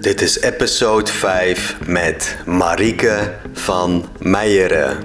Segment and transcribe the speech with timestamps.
[0.00, 4.98] Dit is episode 5 met Marieke van Meijeren.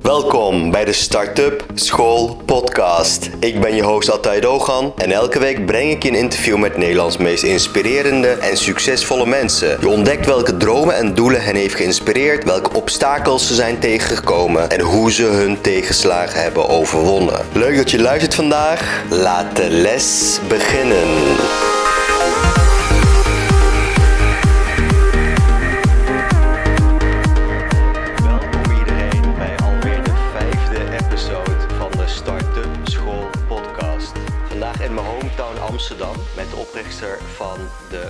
[0.00, 3.30] Welkom bij de Startup School Podcast.
[3.38, 6.76] Ik ben je host Atay Dogan en elke week breng ik je een interview met
[6.76, 9.76] Nederlands meest inspirerende en succesvolle mensen.
[9.80, 14.80] Je ontdekt welke dromen en doelen hen heeft geïnspireerd, welke obstakels ze zijn tegengekomen en
[14.80, 17.40] hoe ze hun tegenslagen hebben overwonnen.
[17.52, 19.02] Leuk dat je luistert vandaag.
[19.10, 21.06] Laat de les beginnen.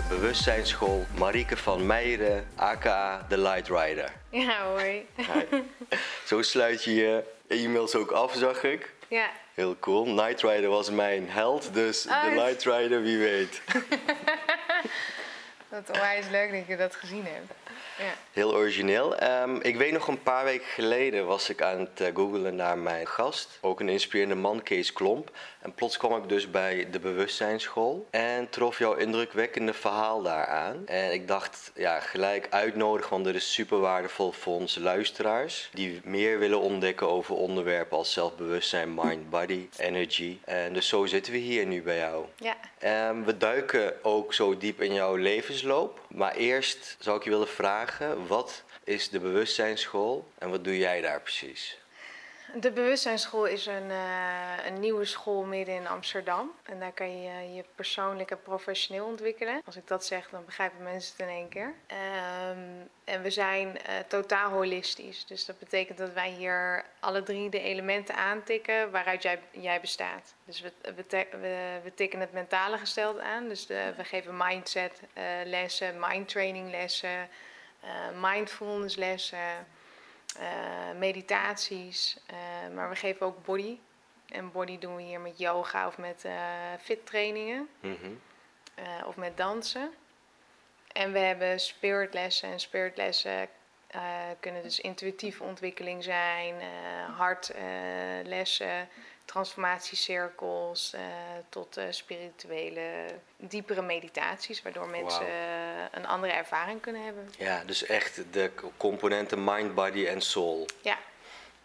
[0.09, 4.13] Bewustzijnsschool Marieke van Meijeren, aka The Light Rider.
[4.31, 5.07] Ja, hoi.
[5.17, 5.61] Hi.
[6.27, 8.91] Zo sluit je je e-mails ook af, zag ik.
[9.09, 10.07] Ja, Heel cool.
[10.07, 13.63] Night Rider was mijn held, dus The dat- Light Rider, wie weet.
[15.71, 17.53] dat is onwijs leuk dat je dat gezien hebt.
[17.99, 18.15] Ja.
[18.33, 19.17] Heel origineel.
[19.17, 22.79] Ehm, ik weet nog een paar weken geleden was ik aan het eh, googlen naar
[22.79, 23.59] mijn gast.
[23.61, 25.31] Ook een inspirerende man, Kees Klomp.
[25.61, 28.07] En plots kwam ik dus bij de bewustzijnsschool.
[28.11, 30.87] En trof jouw indrukwekkende verhaal daaraan.
[30.87, 35.71] En ik dacht, ja, gelijk uitnodigen, want dit is super waardevol voor onze luisteraars.
[35.73, 40.39] Die meer willen ontdekken over onderwerpen als zelfbewustzijn, mind, body, energy.
[40.45, 42.25] En dus zo zitten we hier nu bij jou.
[42.37, 42.57] ja.
[42.79, 46.01] Ehm, we duiken ook zo diep in jouw levensloop.
[46.09, 47.88] Maar eerst zou ik je willen vragen:
[48.27, 51.79] wat is de bewustzijnsschool en wat doe jij daar precies?
[52.55, 56.51] De bewustzijnsschool is een, eh, een nieuwe school midden in Amsterdam.
[56.63, 59.61] En daar kan je je persoonlijk en professioneel ontwikkelen.
[59.65, 61.75] Als ik dat zeg, dan begrijpen mensen het in één keer.
[61.87, 62.59] Ehm,
[63.05, 65.25] en we zijn eh, totaal holistisch.
[65.27, 70.35] Dus dat betekent dat wij hier alle drie de elementen aantikken waaruit jij, jij bestaat.
[70.45, 70.73] Dus we,
[71.83, 73.49] we, tikken het mentale gesteld aan.
[73.49, 77.29] Dus we geven mindset eh, lessen, mindtraining lessen,
[77.81, 77.91] eh,
[78.21, 79.67] mindfulness lessen.
[80.39, 82.37] eh, meditaties, eh,
[82.75, 83.79] maar we geven ook body.
[84.29, 86.25] En body doen we hier met yoga of met
[86.81, 88.11] fit trainingen Mhm.
[89.07, 89.95] of met dansen.
[90.93, 93.49] En we hebben spiritlessen en spiritlessen
[94.41, 96.55] kunnen dus intuïtieve ontwikkeling zijn,
[97.17, 98.89] hartlessen,
[99.29, 101.01] transformatiecirkels eh,
[101.49, 103.07] tot eh, spirituele,
[103.37, 107.31] diepere meditaties, waardoor mensen eh, een andere ervaring kunnen hebben.
[107.39, 110.67] Ja, dus echt de componenten mind, body en soul.
[110.81, 110.99] Ja,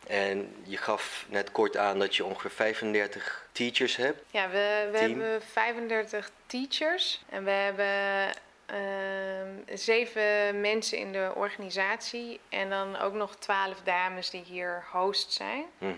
[0.08, 4.24] En je gaf net kort aan dat je ongeveer 35 teachers hebt.
[4.32, 8.34] Ja, we, we hebben 35 teachers en we hebben
[8.66, 15.34] ehm, zeven mensen in de organisatie en dan ook nog 12 dames die hier host
[15.34, 15.66] zijn.
[15.78, 15.94] Mhm.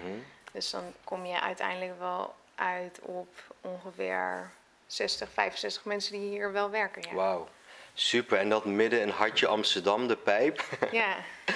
[0.56, 3.28] Dus dan kom je uiteindelijk wel uit op
[3.62, 4.52] ongeveer
[4.88, 7.02] 60, 65 mensen die hier wel werken.
[7.02, 7.14] Ja.
[7.14, 7.48] Wauw,
[7.94, 8.38] super.
[8.38, 10.64] En dat midden in hartje Amsterdam, de pijp.
[10.92, 11.16] Ja,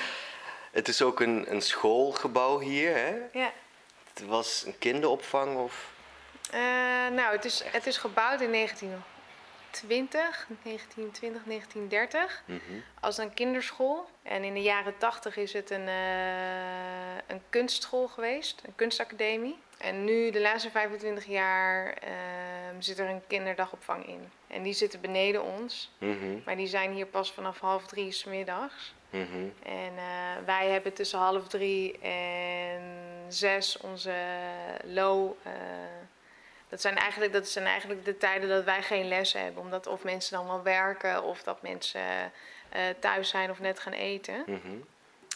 [0.72, 3.40] Het is ook een, een schoolgebouw hier, hè?
[3.40, 3.52] ja.
[4.14, 5.92] Het was een kinderopvang of...
[6.52, 6.60] Eh,
[7.12, 8.50] nou, het is, het is gebouwd in
[9.72, 12.44] 1920, 1920, 1930.
[12.46, 12.60] Mhm.
[13.00, 14.06] als een kinderschool.
[14.24, 19.58] En in de jaren 80 is het een, eh, een kunstschool geweest, een kunstacademie.
[19.78, 24.30] En nu, de laatste 25 jaar, ehm, zit er een kinderdagopvang in.
[24.48, 25.92] En die zitten beneden ons.
[25.98, 26.40] Mhm.
[26.46, 28.94] Maar die zijn hier pas vanaf half drie 's middags.
[29.10, 29.48] Mhm.
[29.64, 32.82] En eh, wij hebben tussen half drie en
[33.28, 34.14] zes onze
[34.84, 35.32] low.
[36.70, 39.64] Dat, zijn eigenlijk, dat zijn eigenlijk de tijden dat wij geen les hebben.
[39.64, 42.32] Omdat of mensen dan wel werken of dat mensen
[42.70, 44.44] eh, thuis zijn of net gaan eten.
[44.46, 44.78] Mhm.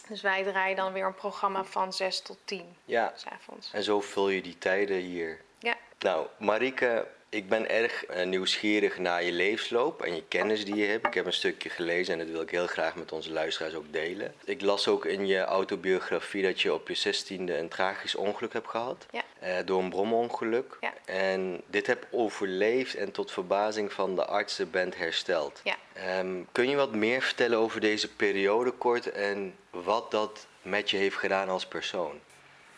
[0.08, 3.70] Dus wij draaien dan weer een programma van zes tot tien Ja, s avonds.
[3.72, 5.40] en zo vul je die tijden hier.
[5.58, 10.74] Ja, Nou, Marike, ik ben erg eh, nieuwsgierig naar je levensloop en je kennis die
[10.74, 11.06] je hebt.
[11.06, 13.92] Ik heb een stukje gelezen en dat wil ik heel graag met onze luisteraars ook
[13.92, 14.34] delen.
[14.44, 18.68] Ik las ook in je autobiografie dat je op je zestiende een tragisch ongeluk hebt
[18.68, 19.06] gehad.
[19.10, 19.22] Ja.
[19.38, 20.76] Eh, door een bromongeluk.
[20.80, 20.92] Ja.
[21.04, 25.60] En dit heb overleefd en tot verbazing van de artsen bent hersteld.
[25.64, 25.76] ja.
[25.92, 30.96] Ehm, kun je wat meer vertellen over deze periode kort en wat dat met je
[30.96, 32.20] heeft gedaan als persoon?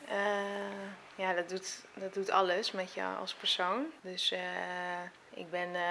[0.09, 0.17] Eh,
[1.17, 3.87] ja, dat doet, dat doet alles met je als persoon.
[4.01, 5.83] Dus eh, ik ben eh,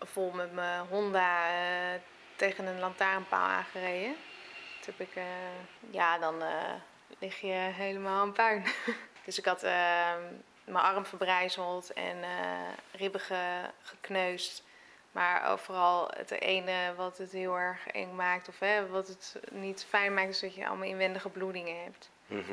[0.00, 2.00] vol met mijn Honda eh,
[2.36, 4.14] tegen een lantaarnpaal aangereden.
[4.80, 5.22] Toen heb ik,
[5.90, 6.42] ja, dan
[7.18, 8.64] lig je helemaal aan puin.
[9.24, 9.62] dus ik had
[10.64, 12.16] mijn arm verbrijzeld en
[12.92, 14.64] ribben ge- gekneusd.
[15.12, 19.86] Maar overal het ene wat het heel erg eng maakt, of hè, wat het niet
[19.88, 22.10] fijn maakt, is dat je allemaal inwendige bloedingen hebt.
[22.26, 22.52] Mhm.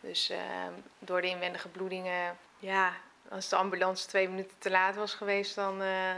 [0.00, 2.92] Dus ehm, door de inwendige bloedingen, ja,
[3.28, 6.14] als de ambulance twee minuten te laat was geweest, dan, eh,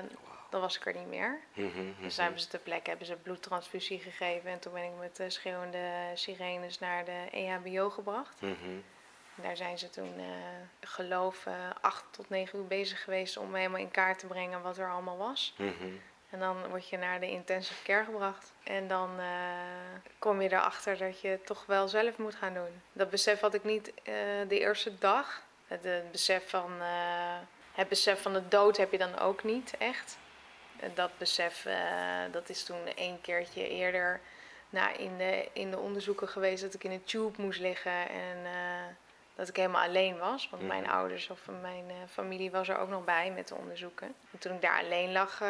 [0.51, 1.39] dan was ik er niet meer.
[1.53, 2.03] Mhm, mhm.
[2.03, 4.51] Dus hebben ze ter plekke hebben ze bloedtransfusie gegeven.
[4.51, 8.41] En toen ben ik met de schreeuwende sirenes naar de EHBO gebracht.
[8.41, 8.81] Mhm.
[9.43, 10.25] Daar zijn ze toen, eh
[10.81, 14.79] geloof, eh, acht tot negen uur bezig geweest om helemaal in kaart te brengen wat
[14.79, 15.55] er allemaal was.
[16.31, 18.53] En dan word je naar de intensive care gebracht.
[18.63, 19.27] En dan eh,
[20.19, 22.83] kom je erachter dat je het toch wel zelf moet gaan doen.
[22.93, 24.15] Dat besef had ik niet eh,
[24.49, 25.43] de eerste dag.
[25.67, 27.37] Het, besef van, eh,
[27.73, 30.19] het besef van de dood heb je dan ook niet echt.
[30.95, 31.67] Dat besef,
[32.31, 34.21] dat is toen een keertje eerder
[34.71, 38.37] na in, de, in de onderzoeken geweest dat ik in een tube moest liggen en
[39.35, 40.49] dat ik helemaal alleen was.
[40.51, 40.93] Want mijn Mhm.
[40.93, 44.15] ouders of mijn familie was er ook nog bij met de onderzoeken.
[44.33, 45.41] En toen ik daar alleen lag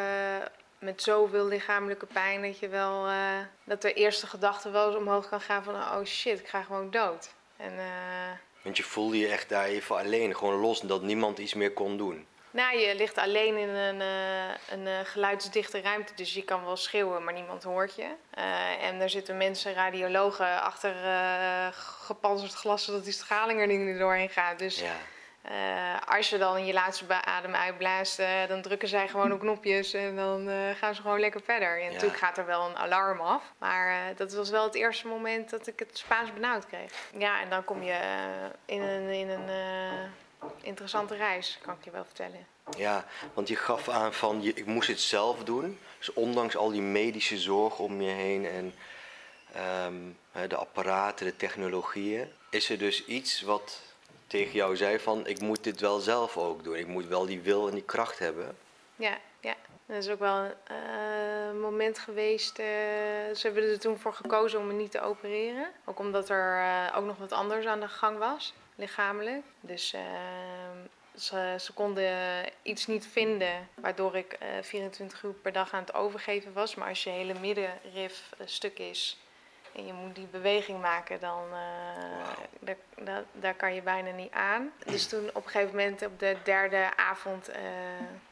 [0.78, 5.28] met zoveel lichamelijke pijn dat je wel, eh, dat de eerste gedachte wel eens omhoog
[5.28, 7.30] kan gaan van oh shit, ik ga gewoon dood.
[7.56, 8.30] En eh,
[8.62, 11.96] Want je voelde je echt daar even alleen, gewoon los, dat niemand iets meer kon
[11.96, 12.26] doen.
[12.50, 17.24] nou, je ligt alleen in een, eh, een geluidsdichte ruimte, dus je kan wel schreeuwen,
[17.24, 18.08] maar niemand hoort je.
[18.80, 20.94] En er zitten mensen, radiologen, achter
[21.72, 24.58] gepanzerd glas, zodat die straling er niet doorheen gaat.
[24.58, 24.96] Dus Ja.
[25.48, 30.16] Eh, als je dan je laatste adem uitblaast, dan drukken zij gewoon op knopjes en
[30.16, 31.78] dan eh, gaan ze gewoon lekker verder.
[31.78, 31.92] En Ja.
[31.92, 35.50] natuurlijk gaat er wel een alarm af, maar eh, dat was wel het eerste moment
[35.50, 36.92] dat ik het Spaans benauwd kreeg.
[37.18, 37.98] Ja, en dan kom je
[38.64, 39.50] in een, in een
[40.62, 42.46] interessante reis, kan ik je wel vertellen.
[42.76, 43.04] Ja,
[43.34, 45.78] want je gaf aan van je, ik moest het zelf doen.
[45.98, 48.74] Dus ondanks al die medische zorg om je heen en
[49.52, 53.87] ehm, de apparaten, de technologieën, is er dus iets wat
[54.28, 56.76] tegen jou zei van ik moet dit wel zelf ook doen.
[56.76, 58.56] Ik moet wel die wil en die kracht hebben.
[58.96, 59.54] Ja, ja.
[59.86, 62.58] Dat is ook wel een eh, moment geweest.
[62.58, 62.66] eh,
[63.34, 65.70] ze hebben er toen voor gekozen om me niet te opereren.
[65.84, 69.42] Ook omdat er eh, ook nog wat anders aan de gang was, lichamelijk.
[69.60, 69.94] Dus
[71.18, 72.14] ze, ze konden
[72.62, 76.74] iets niet vinden waardoor ik eh, 24 uur per dag aan het overgeven was.
[76.74, 79.18] Maar als je hele middenrif stuk is
[79.78, 82.28] en je moet die beweging maken, dan eh,
[82.60, 84.72] daar, daar, daar kan je bijna niet aan.
[84.86, 87.62] Dus toen op een gegeven moment op de derde avond, eh,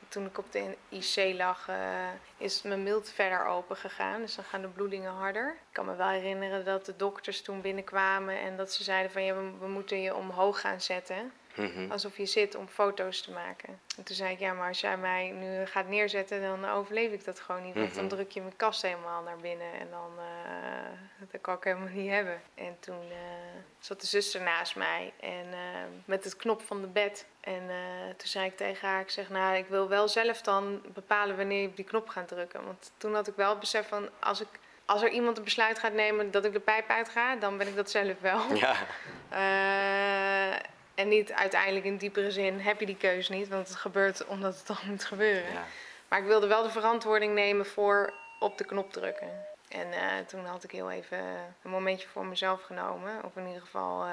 [0.08, 1.76] toen ik op de IC lag, eh,
[2.36, 4.20] is mijn mild verder open gegaan.
[4.20, 5.50] Dus dan gaan de bloedingen harder.
[5.50, 9.22] Ik kan me wel herinneren dat de dokters toen binnenkwamen en dat ze zeiden van
[9.22, 11.32] ja, we, we moeten je omhoog gaan zetten.
[11.56, 11.90] Mhm.
[11.90, 13.80] Alsof je zit om foto's te maken.
[13.96, 17.24] En toen zei ik, ja, maar als jij mij nu gaat neerzetten, dan overleef ik
[17.24, 17.74] dat gewoon niet.
[17.74, 18.14] Want dan Mhm.
[18.14, 22.10] druk je mijn kast helemaal naar binnen en dan eh, dat kan ik helemaal niet
[22.10, 22.40] hebben.
[22.54, 23.16] En toen eh,
[23.78, 25.58] zat de zuster naast mij en eh,
[26.04, 27.26] met het knop van de bed.
[27.40, 27.62] En
[28.16, 31.60] toen zei ik tegen haar, ik zeg, nou, ik wil wel zelf dan bepalen wanneer
[31.62, 32.64] je op die knop gaat drukken.
[32.64, 34.48] Want toen had ik wel het besef van, als ik...
[34.88, 37.76] Als er iemand een besluit gaat nemen dat ik de pijp uitga, dan ben ik
[37.76, 38.54] dat zelf wel.
[38.54, 38.76] Ja,
[40.96, 44.56] en niet uiteindelijk in diepere zin heb je die keuze niet, want het gebeurt omdat
[44.56, 45.52] het dan moet gebeuren.
[45.52, 45.64] ja.
[46.08, 49.28] Maar ik wilde wel de verantwoording nemen voor op de knop drukken.
[49.68, 51.18] En eh, toen had ik heel even
[51.62, 53.24] een momentje voor mezelf genomen.
[53.24, 54.10] Of in ieder geval eh,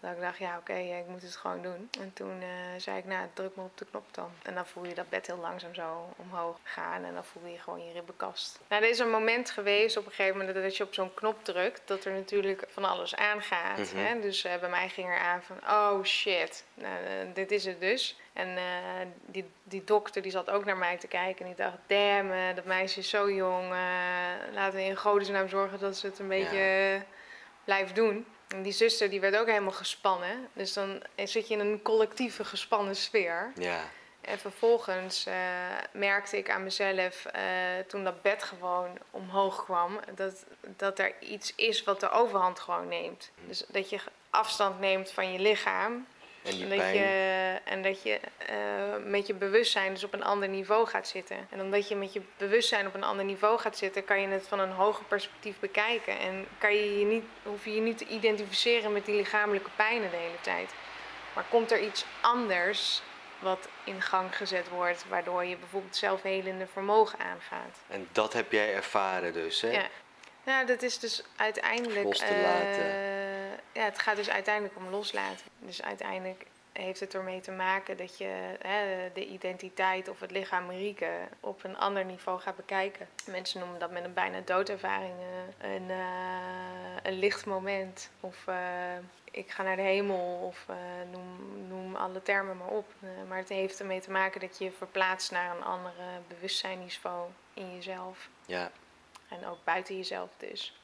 [0.00, 1.88] dat ik dacht, ja oké, ja, ik moet het gewoon doen.
[2.00, 4.30] En toen eh, zei ik, nou druk maar op de knop dan.
[4.42, 7.04] En dan voel je dat bed heel langzaam zo omhoog gaan.
[7.04, 8.60] En dan voel je gewoon je ribbenkast.
[8.68, 11.44] Nou, er is een moment geweest op een gegeven moment dat je op zo'n knop
[11.44, 11.82] drukt.
[11.84, 13.78] Dat er natuurlijk van alles aangaat.
[13.78, 13.96] Mhm.
[13.96, 14.20] hè?
[14.20, 17.80] Dus eh, bij mij ging er aan van, oh shit, nou, eh, dit is het
[17.80, 18.16] dus.
[18.36, 21.76] En eh, die, die dokter die zat ook naar mij te kijken en die dacht,
[21.86, 23.72] damn, eh, dat meisje is zo jong.
[23.72, 27.02] eh, laten we in godesnaam zorgen dat ze het een beetje
[27.64, 28.26] blijft doen.
[28.48, 30.48] En die zuster die werd ook helemaal gespannen.
[30.52, 33.52] Dus dan zit je in een collectieve gespannen sfeer.
[33.54, 33.80] ja.
[34.20, 35.26] En vervolgens
[35.92, 37.26] merkte ik aan mezelf,
[37.86, 42.88] toen dat bed gewoon omhoog kwam, dat, dat er iets is wat de overhand gewoon
[42.88, 43.30] neemt.
[43.46, 44.00] Dus dat je
[44.30, 46.06] afstand neemt van je lichaam
[46.46, 46.94] En die en dat pijn.
[46.94, 48.56] je, en dat je eh,
[49.04, 51.36] met je bewustzijn dus op een ander niveau gaat zitten.
[51.50, 54.46] En omdat je met je bewustzijn op een ander niveau gaat zitten, kan je het
[54.48, 56.18] van een hoger perspectief bekijken.
[56.18, 60.10] En kan je je niet, hoef je je niet te identificeren met die lichamelijke pijnen
[60.10, 60.74] de hele tijd.
[61.34, 63.02] Maar komt er iets anders
[63.38, 67.78] wat in gang gezet wordt, waardoor je bijvoorbeeld zelfhelende vermogen aangaat.
[67.88, 69.70] En dat heb jij ervaren dus, hè?
[69.70, 69.86] Ja.
[70.44, 72.04] Nou, dat is dus uiteindelijk.
[72.04, 73.15] Los te eh, laten.
[73.76, 75.46] Ja, het gaat dus uiteindelijk om loslaten.
[75.58, 80.66] Dus uiterlijk heeft het ermee te maken dat je hè, de identiteit of het lichaam
[80.66, 83.08] Marieke op een ander niveau gaat bekijken.
[83.26, 88.10] Mensen noemen dat met een bijna doodervaring eh, een, eh, een licht moment.
[88.20, 88.96] Of eh,
[89.30, 90.66] ik ga naar de hemel of
[91.10, 92.92] noem, noem alle termen maar op.
[93.28, 97.74] Maar het heeft ermee te maken dat je je verplaatst naar een andere bewustzijnniveau in
[97.74, 98.28] jezelf.
[98.46, 98.70] ja.
[99.28, 100.74] En ook buiten jezelf dus.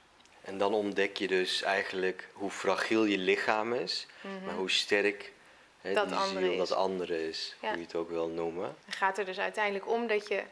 [0.42, 4.44] En dan ontdek je dus eigenlijk hoe fragiel je lichaam is, Mhm.
[4.44, 5.32] maar hoe sterk
[5.80, 6.68] hè, Dat die andere ziel, is.
[6.68, 7.68] dat andere is, Ja.
[7.68, 8.76] hoe je het ook wil noemen.
[8.84, 10.42] Het gaat er dus uiteindelijk om dat je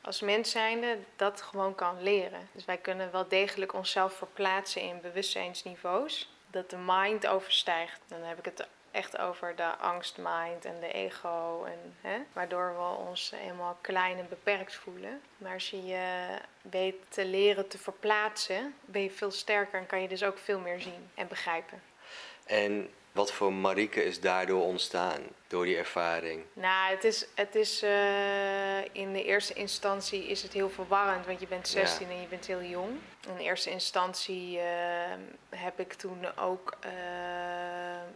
[0.00, 2.48] als mens zijnde dat gewoon kan leren.
[2.52, 6.32] Dus wij kunnen wel degelijk onszelf verplaatsen in bewustzijnsniveaus.
[6.46, 8.00] Dat de mind overstijgt.
[8.08, 11.64] Dan heb ik het echt over de angstmind en de ego.
[11.64, 15.20] En, hè, waardoor we ons helemaal klein en beperkt voelen.
[15.36, 16.26] Maar als je je
[16.62, 20.58] weet te leren te verplaatsen, ben je veel sterker en kan je dus ook veel
[20.58, 21.82] meer zien en begrijpen.
[22.44, 26.42] En wat voor Marike is daardoor ontstaan, door die ervaring?
[26.52, 31.40] Nou, het is, het is uh, in de eerste instantie is het heel verwarrend, want
[31.40, 32.14] je bent 16 ja.
[32.14, 32.98] en je bent heel jong.
[33.28, 34.62] In eerste instantie uh,
[35.48, 36.90] heb ik toen ook, uh,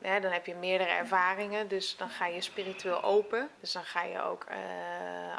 [0.02, 3.48] ja, dan heb je meerdere ervaringen, dus dan ga je spiritueel open.
[3.60, 4.46] Dus dan ga je ook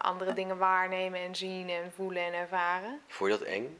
[0.01, 3.01] andere dingen waarnemen en zien en voelen en ervaren.
[3.07, 3.79] Vond je dat eng?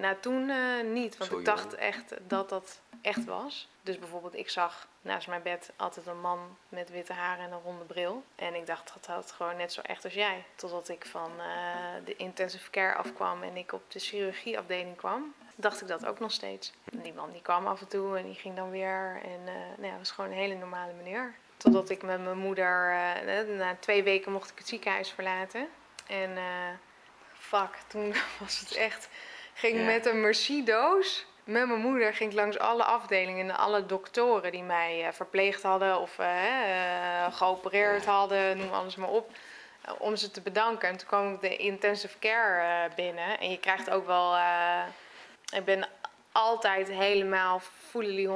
[0.00, 0.50] nou, toen
[0.92, 3.68] niet, want Zo ik dacht echt dat dat echt was.
[3.82, 7.60] Dus bijvoorbeeld, ik zag naast mijn bed altijd een man met witte haren en een
[7.60, 8.24] ronde bril.
[8.34, 10.44] En ik dacht dat dat gewoon net zo echt als jij.
[10.54, 11.44] Totdat ik van uh,
[12.04, 16.32] de intensive care afkwam en ik op de chirurgieafdeling kwam, dacht ik dat ook nog
[16.32, 16.72] steeds.
[16.92, 19.20] En die man die kwam af en toe en die ging dan weer.
[19.24, 21.34] En uh, nou ja, was gewoon een hele normale meneer.
[21.56, 22.92] Totdat ik met mijn moeder,
[23.26, 25.68] uh, na twee weken mocht ik het ziekenhuis verlaten.
[26.06, 26.30] En
[27.32, 29.08] fuck, toen was het echt,
[29.54, 29.84] ging ja.
[29.84, 34.62] met een Mercedes met mijn moeder ging ik langs alle afdelingen en alle doktoren die
[34.62, 36.18] mij verpleegd hadden of
[37.30, 39.30] geopereerd hadden, noem alles maar op,
[39.98, 40.88] om ze te bedanken.
[40.88, 44.36] En toen kwam ik de intensive care binnen en je krijgt ook wel.
[45.54, 45.88] Ik ben
[46.32, 48.30] altijd helemaal fully 100%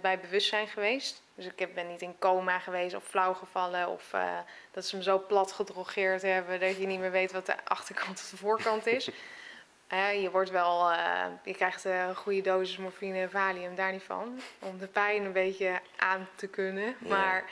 [0.00, 1.22] bij bewustzijn geweest.
[1.34, 4.14] Dus ik ben niet in coma geweest of flauw gevallen of
[4.70, 8.18] dat ze me zo plat gedrogeerd hebben dat je niet meer weet wat de achterkant
[8.18, 9.10] of de voorkant is.
[10.22, 14.40] je wordt wel, uh, je krijgt een goede dosis morfine en valium, daar niet van.
[14.58, 16.96] Om de pijn een beetje aan te kunnen.
[16.98, 17.44] Maar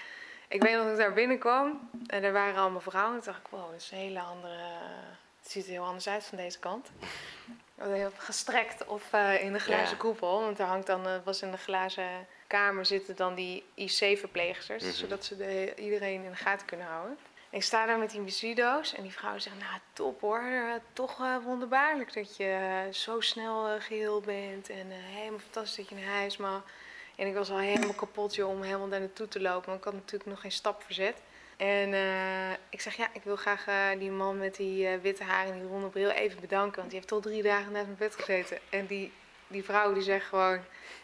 [0.49, 3.15] ik weet nog dat ik daar binnenkwam en er waren allemaal vrouwen.
[3.15, 4.57] En toen dacht ik, wow, dat is een hele andere.
[5.45, 6.91] Het ziet er heel anders uit van deze kant.
[7.75, 10.41] Heel gestrekt of uh, in de glazen koepel.
[10.41, 14.83] Want er hangt dan, uh, was in de glazen kamer zitten dan die IC-verpleegsters.
[14.83, 14.93] Mhm.
[14.93, 17.19] Zodat ze de, iedereen in de gaten kunnen houden
[17.55, 21.21] ik sta daar met die Misido's en die vrouw zegt, nou top hoor, eh, toch
[21.21, 26.37] uh, wonderbaarlijk dat je zo snel geheel bent en helemaal fantastisch dat je naar huis
[26.37, 26.63] mag.
[27.17, 29.85] En ik was al helemaal kapot joh, om helemaal daar naartoe te lopen, want ik
[29.85, 31.23] had natuurlijk nog geen stap verzet.
[31.57, 31.95] En
[32.69, 33.65] ik zeg, ja, ik wil graag
[33.99, 37.13] die man met die witte haar en die ronde bril even bedanken, want die heeft
[37.13, 38.59] al drie dagen naast mijn bed gezeten.
[38.71, 39.13] En die,
[39.47, 40.61] die vrouw die zegt gewoon,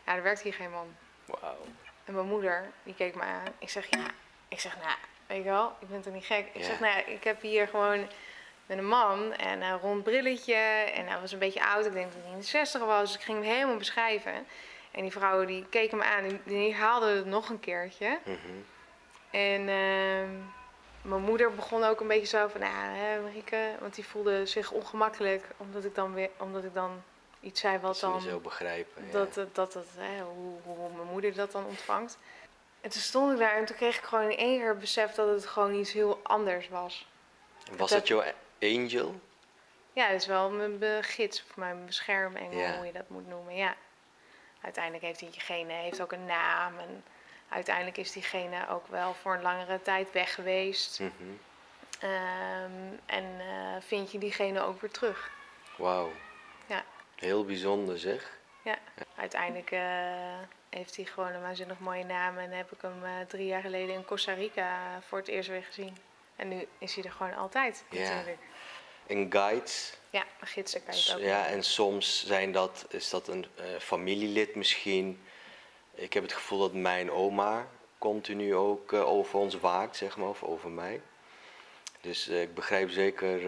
[0.06, 0.96] ja, er werkt hier geen man.
[1.24, 1.66] Wauw.
[2.04, 3.52] En mijn moeder, die keek me aan.
[3.58, 4.06] Ik zeg, ja,
[4.48, 4.96] ik zeg, nou
[5.30, 6.46] Weet je wel, ik ben toch niet gek.
[6.52, 8.06] Ik zeg, nou ik heb hier gewoon
[8.66, 10.54] met een man en een rond brilletje.
[10.94, 13.00] En hij was een beetje oud, ik denk dat hij in de 60 was.
[13.00, 14.46] Dus ik ging hem helemaal beschrijven.
[14.90, 18.18] En die vrouw die keek me aan, die, die haalde het nog een keertje.
[18.24, 18.36] Mhm.
[19.30, 20.28] En uh,
[21.02, 24.70] mijn moeder begon ook een beetje zo van, nou hè, Marieke, want die voelde zich
[24.70, 27.02] ongemakkelijk omdat ik dan weer, omdat ik dan
[27.40, 28.20] iets zei wat dan.
[28.20, 29.06] zo begrijpen.
[29.06, 29.12] Ja.
[29.12, 32.18] Dat, dat, dat, hè, hoe, hoe mijn moeder dat dan ontvangt.
[32.80, 35.28] En toen stond ik daar en toen kreeg ik gewoon in één keer besef dat
[35.28, 37.08] het gewoon iets heel anders was.
[37.76, 38.22] Was dat, jouw
[38.60, 39.20] angel?
[39.92, 43.56] Ja, dat is wel mijn gids of mijn beschermengel, hoe je dat moet noemen.
[43.56, 43.74] Ja.
[44.60, 47.04] Uiteindelijk heeft diegene heeft ook een naam en
[47.50, 51.00] uiteindelijk is diegene ook wel voor een langere tijd weg geweest.
[51.00, 51.10] Mhm.
[52.00, 55.30] Ehm, en uh, vind je diegene ook weer terug.
[55.76, 56.12] Wauw.
[56.66, 56.84] Ja.
[57.14, 58.38] Heel bijzonder zeg.
[58.62, 58.78] Ja,
[59.16, 59.80] uiteindelijk uh,
[60.70, 62.38] heeft hij gewoon een waanzinnig mooie naam.
[62.38, 65.62] En heb ik hem uh, drie jaar geleden in Costa Rica voor het eerst weer
[65.62, 65.96] gezien.
[66.36, 67.98] En nu is hij er gewoon altijd, ja.
[68.00, 68.38] natuurlijk.
[69.06, 69.94] En guides?
[70.10, 73.46] Ja, gidsen kan je het ook Ja, en soms zijn dat, is dat een
[73.78, 75.20] familielid misschien.
[76.00, 77.66] Ik heb het gevoel dat mijn oma
[77.98, 81.00] continu ook uh, over ons waakt, zeg maar, of over mij.
[82.00, 83.40] Dus ik begrijp zeker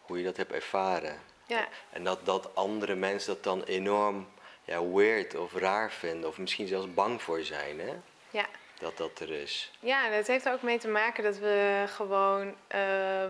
[0.00, 1.20] hoe je dat hebt ervaren.
[1.46, 1.68] Ja.
[1.90, 4.28] En dat, dat andere mensen dat dan enorm
[4.64, 7.92] ja, weird of raar vinden, of misschien zelfs bang voor zijn, hè?
[8.30, 8.46] Ja.
[8.78, 9.70] Dat dat er is.
[9.80, 12.54] Ja, en het heeft er ook mee te maken dat we gewoon,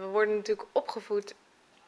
[0.01, 1.35] we worden natuurlijk opgevoed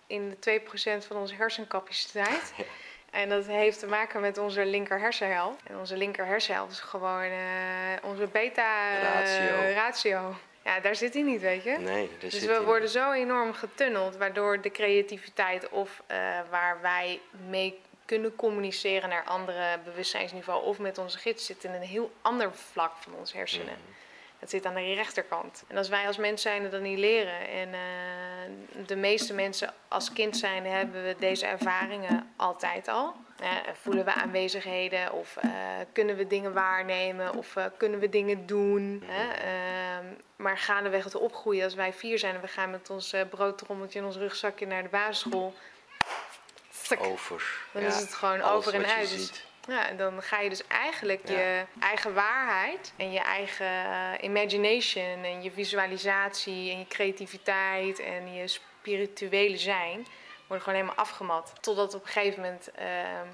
[0.06, 0.60] in de
[1.02, 2.52] 2% van onze hersencapaciteit.
[3.12, 5.58] En dat heeft te maken met onze linker hersenhelft.
[5.66, 7.36] En onze linker hersenhelft is gewoon uh,
[8.02, 10.34] onze beta-ratio.
[10.64, 11.78] Ja, daar zit hij niet, weet je.
[11.78, 16.16] Nee, daar dus we worden zo enorm getunneld, waardoor de creativiteit of uh,
[16.50, 21.82] waar wij mee kunnen communiceren naar andere bewustzijnsniveau of met onze gids zit in een
[21.82, 23.76] heel ander vlak van ons hersenen.
[23.86, 23.94] Mm.
[24.42, 25.64] Dat zit aan de rechterkant.
[25.68, 30.12] En als wij als mens zijn dat niet leren en uh, de meeste mensen als
[30.12, 33.14] kind zijn hebben we deze ervaringen altijd al.
[33.82, 35.50] voelen we aanwezigheden of eh,
[35.92, 39.02] kunnen we dingen waarnemen of eh, kunnen we dingen doen.
[39.06, 39.32] Hè?
[39.32, 40.06] Ehm,
[40.36, 44.04] maar gaandeweg het opgroeien, als wij vier zijn en we gaan met ons broodtrommeltje en
[44.04, 45.54] ons rugzakje naar de basisschool.
[46.98, 47.60] over.
[47.72, 49.50] Dan is het gewoon over en uit.
[49.68, 55.42] Ja, en dan ga je dus eigenlijk je eigen waarheid en je eigen imagination en
[55.42, 60.06] je visualisatie en je creativiteit en je spirituele zijn
[60.46, 61.52] worden gewoon helemaal afgemat.
[61.60, 62.84] Totdat op een gegeven moment uh,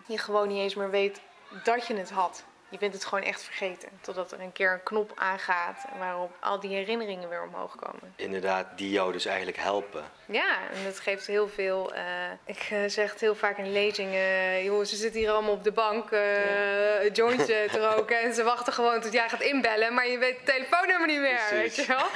[0.07, 1.21] je gewoon niet eens meer weet
[1.65, 2.45] dat je het had.
[2.71, 3.89] Je bent het gewoon echt vergeten.
[4.01, 8.13] Totdat er een keer een knop aangaat waarop al die herinneringen weer omhoog komen.
[8.17, 10.05] Inderdaad, die jou dus eigenlijk helpen.
[10.27, 11.95] Ja, en dat geeft heel veel.
[11.95, 12.01] Uh,
[12.45, 14.65] ik uh, zeg het heel vaak in lezingen.
[14.65, 17.13] joh, ze zitten hier allemaal op de bank uh, ja.
[17.13, 18.21] jointje te roken.
[18.21, 19.95] En ze wachten gewoon tot jij gaat inbellen.
[19.95, 21.41] Maar je weet het telefoonnummer niet meer.
[21.51, 22.07] Weet je wel?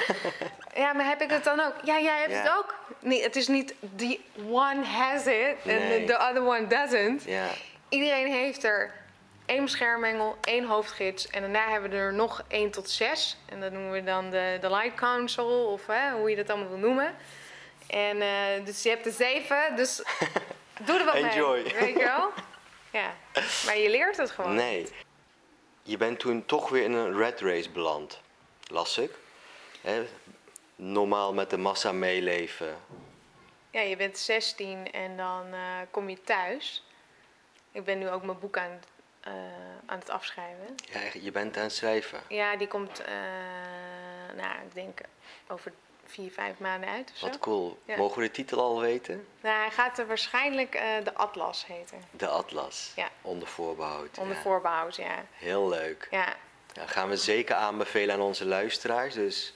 [0.83, 1.73] ja, maar heb ik het dan ook?
[1.83, 2.41] Ja, jij hebt ja.
[2.41, 2.75] het ook.
[2.99, 4.19] Nee, het is niet the
[4.49, 6.05] one has it and nee.
[6.05, 7.23] the other one doesn't.
[7.23, 7.47] Ja.
[7.89, 9.02] Iedereen heeft er
[9.45, 11.27] één beschermengel, één hoofdgids.
[11.27, 13.37] En daarna hebben we er nog één tot zes.
[13.45, 16.69] En dat noemen we dan de, de Light Council, of hè, hoe je dat allemaal
[16.69, 17.15] wil noemen.
[17.87, 20.03] En uh, dus je hebt er zeven, dus
[20.85, 21.61] doe er wat Enjoy.
[21.61, 21.73] mee.
[21.73, 22.29] Weet je wel?
[22.91, 23.15] Ja,
[23.65, 24.55] maar je leert het gewoon.
[24.55, 24.87] Nee.
[25.81, 28.21] Je bent toen toch weer in een red race beland,
[28.67, 29.11] las ik.
[29.81, 30.07] Hè?
[30.75, 32.77] Normaal met de massa meeleven.
[33.71, 35.59] Ja, je bent 16 en dan uh,
[35.91, 36.83] kom je thuis.
[37.71, 38.79] Ik ben nu ook mijn boek aan
[39.27, 39.33] uh,
[39.85, 40.75] aan het afschrijven.
[40.75, 42.19] Ja, je bent aan het schrijven?
[42.27, 43.07] Ja, die komt, uh,
[44.35, 44.99] nou, ik denk
[45.47, 45.73] over
[46.05, 47.11] vier, vijf maanden uit.
[47.13, 47.79] Of Wat cool.
[47.85, 47.97] Ja.
[47.97, 49.27] Mogen we de titel al weten?
[49.41, 51.97] Nou, hij gaat er waarschijnlijk uh, de Atlas heten.
[52.11, 52.91] De Atlas?
[52.95, 53.09] Ja.
[53.21, 54.17] Onder voorbehoud.
[54.17, 54.41] Onder ja.
[54.41, 55.25] voorbehoud, ja.
[55.31, 56.07] Heel leuk.
[56.11, 56.35] Ja.
[56.73, 56.87] ja.
[56.87, 59.13] Gaan we zeker aanbevelen aan onze luisteraars.
[59.13, 59.53] Dus...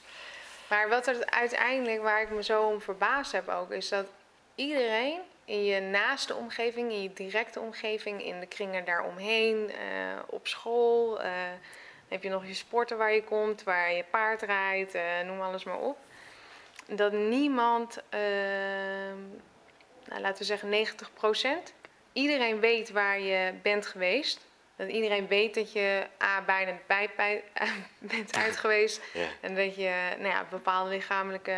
[0.69, 4.05] Maar wat er uiteindelijk, waar ik me zo om verbaasd heb ook, is dat
[4.55, 9.75] iedereen in je naaste omgeving, in je directe omgeving, in de kringen daaromheen, uh,
[10.25, 11.17] op school.
[11.17, 15.01] Uh, dan heb je nog je sporten waar je komt, waar je paard rijdt, uh,
[15.25, 15.97] noem alles maar op.
[16.87, 19.19] Dat niemand, ehm,
[20.05, 21.73] nou, laten we zeggen 90%
[22.13, 24.45] iedereen weet waar je bent geweest.
[24.75, 27.43] Dat iedereen weet dat je A, bijna bij, bij
[27.99, 29.01] bent uit geweest.
[29.13, 29.27] Ja.
[29.41, 31.57] En dat je nou ja, bepaalde lichamelijke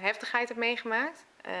[0.00, 1.28] heftigheid hebt meegemaakt.
[1.46, 1.52] Uh,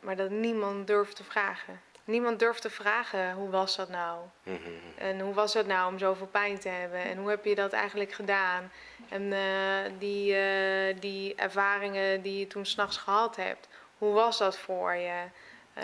[0.00, 1.80] maar dat niemand durft te vragen.
[2.04, 4.20] Niemand durft te vragen hoe was dat nou?
[4.42, 5.06] Mm -hmm.
[5.06, 7.00] En hoe was het nou om zoveel pijn te hebben?
[7.00, 8.72] En hoe heb je dat eigenlijk gedaan?
[9.08, 9.38] En uh,
[9.98, 13.68] die, uh, die ervaringen die je toen s'nachts gehad hebt,
[13.98, 15.20] hoe was dat voor je?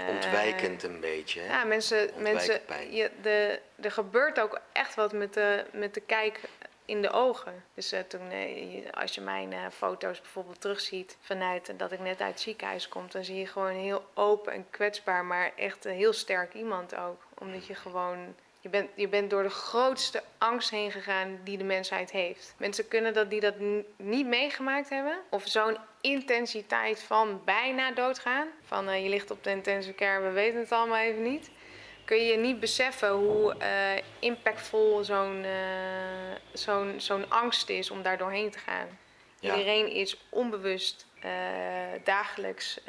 [0.09, 1.41] Ontwijkend een beetje.
[1.41, 1.47] Hè?
[1.47, 6.41] Ja, mensen, mensen je, de, er gebeurt ook echt wat met de, met de kijk
[6.89, 7.65] in de ogen.
[7.75, 12.21] Dus uh, toen, uh, als je mijn uh, foto's bijvoorbeeld terugziet vanuit dat ik net
[12.21, 15.95] uit het ziekenhuis kom, dan zie je gewoon heel open en kwetsbaar, maar echt een
[15.95, 17.23] heel sterk iemand ook.
[17.39, 21.65] Omdat je gewoon, je bent, je bent door de grootste angst heen gegaan die de
[21.65, 22.55] mensheid heeft.
[22.57, 23.55] Mensen kunnen dat die dat
[23.97, 29.95] niet meegemaakt hebben, of zo'n intensiteit van bijna doodgaan, van je ligt op de intensive
[29.95, 31.51] care, we weten het allemaal even niet
[32.09, 38.19] kun je niet beseffen hoe uh, impactvol zo'n uh, zo'n zo'n angst is om daar
[38.19, 38.99] doorheen te gaan.
[39.41, 39.57] Ja.
[39.57, 41.31] Iedereen is onbewust uh,
[42.05, 42.81] dagelijks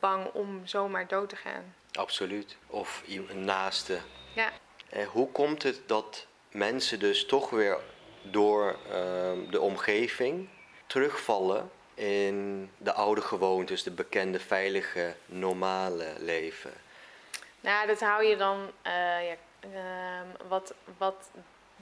[0.00, 1.74] bang om zomaar dood te gaan.
[1.92, 2.56] Absoluut.
[2.66, 3.98] Of een naaste.
[4.34, 4.52] Ja.
[5.06, 7.78] hoe komt het dat mensen dus toch weer
[8.22, 10.48] door ehm, de omgeving
[10.86, 16.72] terugvallen in de oude gewoontes, de bekende, veilige, normale leven?
[17.60, 18.70] Nou, dat hou je dan.
[18.86, 21.30] Uh, ja, uh, wat, wat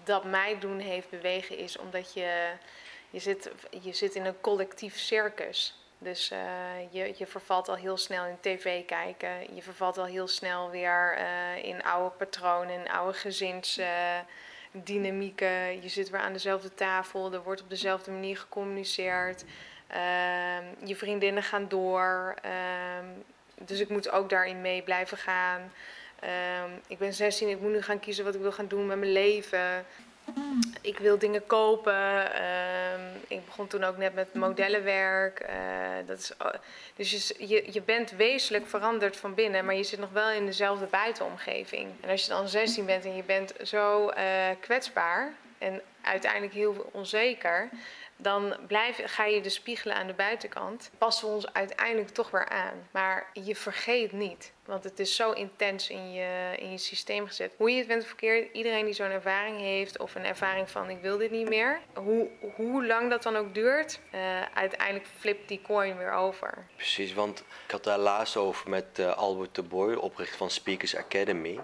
[0.04, 2.50] dat mij doen heeft bewegen is omdat je,
[3.10, 3.50] je, zit,
[3.82, 5.74] je zit in een collectief circus.
[5.98, 6.38] Dus uh,
[6.90, 9.54] je, je vervalt al heel snel in tv kijken.
[9.54, 15.82] Je vervalt al heel snel weer uh, in oude patronen, in oude gezinsdynamieken.
[15.82, 19.44] je zit weer aan dezelfde tafel, er wordt op dezelfde manier gecommuniceerd.
[19.86, 22.34] Ehm, je vriendinnen gaan door.
[22.42, 23.06] Ehm,
[23.64, 25.73] dus ik moet ook daarin mee blijven gaan.
[26.25, 28.99] Um, ik ben 16, ik moet nu gaan kiezen wat ik wil gaan doen met
[28.99, 29.85] mijn leven.
[30.81, 32.42] Ik wil dingen kopen.
[32.42, 35.40] Um, ik begon toen ook net met modellenwerk.
[35.40, 36.33] Uh, dat is,
[36.97, 40.87] dus je, je, bent wezenlijk veranderd van binnen, maar je zit nog wel in dezelfde
[40.87, 41.90] buitenomgeving.
[42.01, 44.14] En als je dan 16 bent en je bent zo uh,
[44.61, 47.69] kwetsbaar en uiteindelijk heel onzeker,
[48.16, 50.90] dan blijf, ga je de spiegelen aan de buitenkant.
[50.98, 52.88] Passen we ons uiteindelijk toch weer aan.
[52.90, 54.52] Maar je vergeet niet.
[54.64, 57.55] Want het is zo intens in je, in je systeem gezet.
[57.57, 61.00] Hoe je het bent verkeerd, iedereen die zo'n ervaring heeft, of een ervaring van ik
[61.00, 65.61] wil dit niet meer, hoe, hoe lang dat dan ook duurt, uh, uiteindelijk flipt die
[65.62, 66.66] coin weer over.
[66.76, 70.96] Precies, want ik had daar laatst over met uh, Albert de Boy, oprichter van Speakers
[70.96, 71.59] Academy.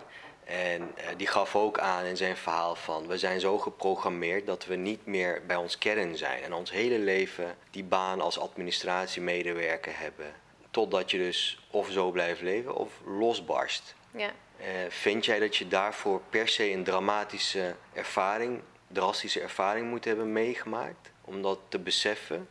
[0.52, 4.66] En eh, die gaf ook aan in zijn verhaal van we zijn zo geprogrammeerd dat
[4.66, 9.98] we niet meer bij ons kern zijn en ons hele leven die baan als administratiemedewerker
[9.98, 10.34] hebben.
[10.70, 13.94] Totdat je dus of zo blijft leven of losbarst.
[14.10, 14.30] Ja.
[14.56, 20.32] Eh, vind jij dat je daarvoor per se een dramatische ervaring, drastische ervaring moet hebben
[20.32, 21.10] meegemaakt?
[21.24, 22.48] Om dat te beseffen?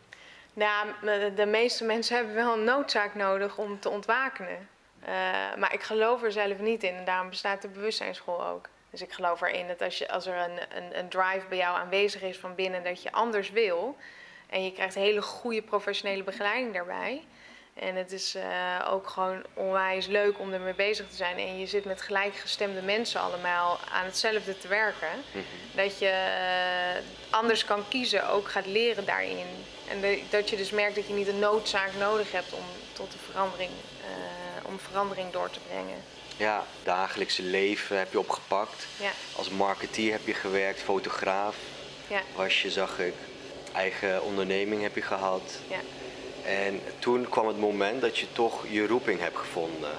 [0.54, 0.88] Nou,
[1.36, 4.70] de meeste mensen hebben wel een noodzaak nodig om te ontwakenen.
[5.06, 5.12] Eh,
[5.58, 8.70] maar ik geloof er zelf niet in en daarom bestaat de bewustzijnsschool ook.
[8.90, 11.78] Dus ik geloof erin dat als, je, als er een, een, een drive bij jou
[11.78, 13.98] aanwezig is van binnen dat je anders wil
[14.50, 17.24] en je krijgt hele goede professionele begeleiding daarbij.
[17.74, 21.38] En het is eh, ook gewoon onwijs leuk om ermee bezig te zijn.
[21.38, 25.08] En je zit met gelijkgestemde mensen allemaal aan hetzelfde te werken.
[25.76, 29.46] Dat je eh, anders kan kiezen, ook gaat leren daarin.
[29.90, 33.12] En de- dat je dus merkt dat je niet een noodzaak nodig hebt om tot
[33.12, 33.70] de verandering,
[34.02, 34.08] eh,
[34.72, 36.04] om verandering door te brengen.
[36.38, 38.86] Ja, dagelijkse leven heb je opgepakt.
[39.00, 41.56] Ja, Als marketeer heb je gewerkt, fotograaf
[42.08, 43.14] ja, was je, zag ik.
[43.74, 45.42] Eigen onderneming heb je gehad.
[45.68, 45.80] ja.
[46.46, 49.92] En toen kwam het moment dat je toch je roeping hebt gevonden.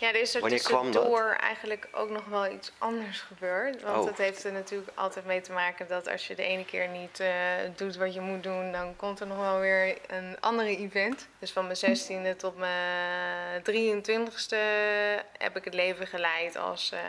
[0.00, 3.82] Ja, er is er Wanneer tussendoor eigenlijk ook nog wel iets anders gebeurd.
[3.82, 4.04] Want Oh.
[4.04, 7.20] dat heeft er natuurlijk altijd mee te maken dat als je de ene keer niet
[7.20, 7.28] eh,
[7.76, 11.28] doet wat je moet doen, dan komt er nog wel weer een andere event.
[11.38, 14.56] Dus van mijn 16e tot mijn 23e
[15.38, 16.92] heb ik het leven geleid als.
[16.92, 17.00] eh,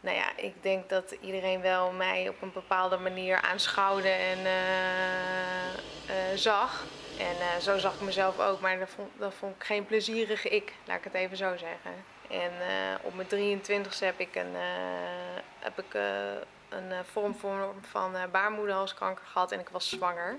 [0.00, 6.36] nou ja, ik denk dat iedereen wel mij op een bepaalde manier aanschouwde en eh,
[6.36, 6.84] zag.
[7.18, 10.48] En eh, zo zag ik mezelf ook, maar dat vond, dat vond ik geen plezierige
[10.48, 12.04] ik, laat ik het even zo zeggen.
[12.30, 16.02] En eh, op mijn 23e heb ik een, eh, heb ik, eh,
[16.68, 17.36] een eh, vorm
[17.90, 20.38] van, baarmoederhalskanker gehad en ik was zwanger.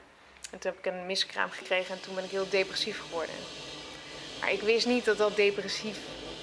[0.52, 3.36] En toen heb ik een miskraam gekregen en toen ben ik heel depressief geworden.
[4.40, 5.98] Maar ik wist niet dat dat depressief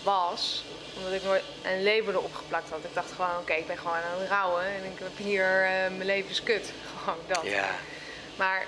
[0.05, 0.65] was,
[0.97, 2.85] omdat ik nooit een label erop geplakt had.
[2.85, 6.05] Ik dacht gewoon, oké, ik ben gewoon aan het rouwen en ik heb hier, mijn
[6.05, 6.73] leven is kut.
[6.99, 7.43] Gewoon dat.
[7.43, 7.69] Ja,
[8.37, 8.67] Maar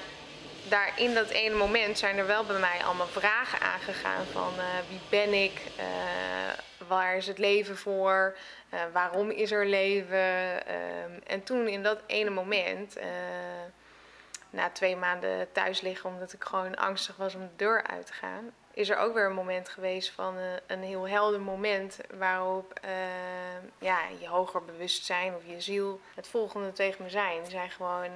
[0.69, 4.53] daar in dat ene moment zijn er wel bij mij allemaal vragen aangegaan van
[4.88, 5.61] wie ben ik,
[6.90, 8.37] waar is het leven voor,
[8.70, 10.66] Eh, waarom is er leven.
[10.66, 13.09] Ehm, en toen in dat ene moment, eh,
[14.50, 18.12] na twee maanden thuis liggen omdat ik gewoon angstig was om de deur uit te
[18.12, 22.72] gaan, is er ook weer een moment geweest van eh, een heel helder moment waarop
[22.83, 22.90] eh,
[23.79, 27.46] ja, je hoger bewustzijn of je ziel het volgende tegen me zijn.
[27.46, 28.12] Zijn gewoon,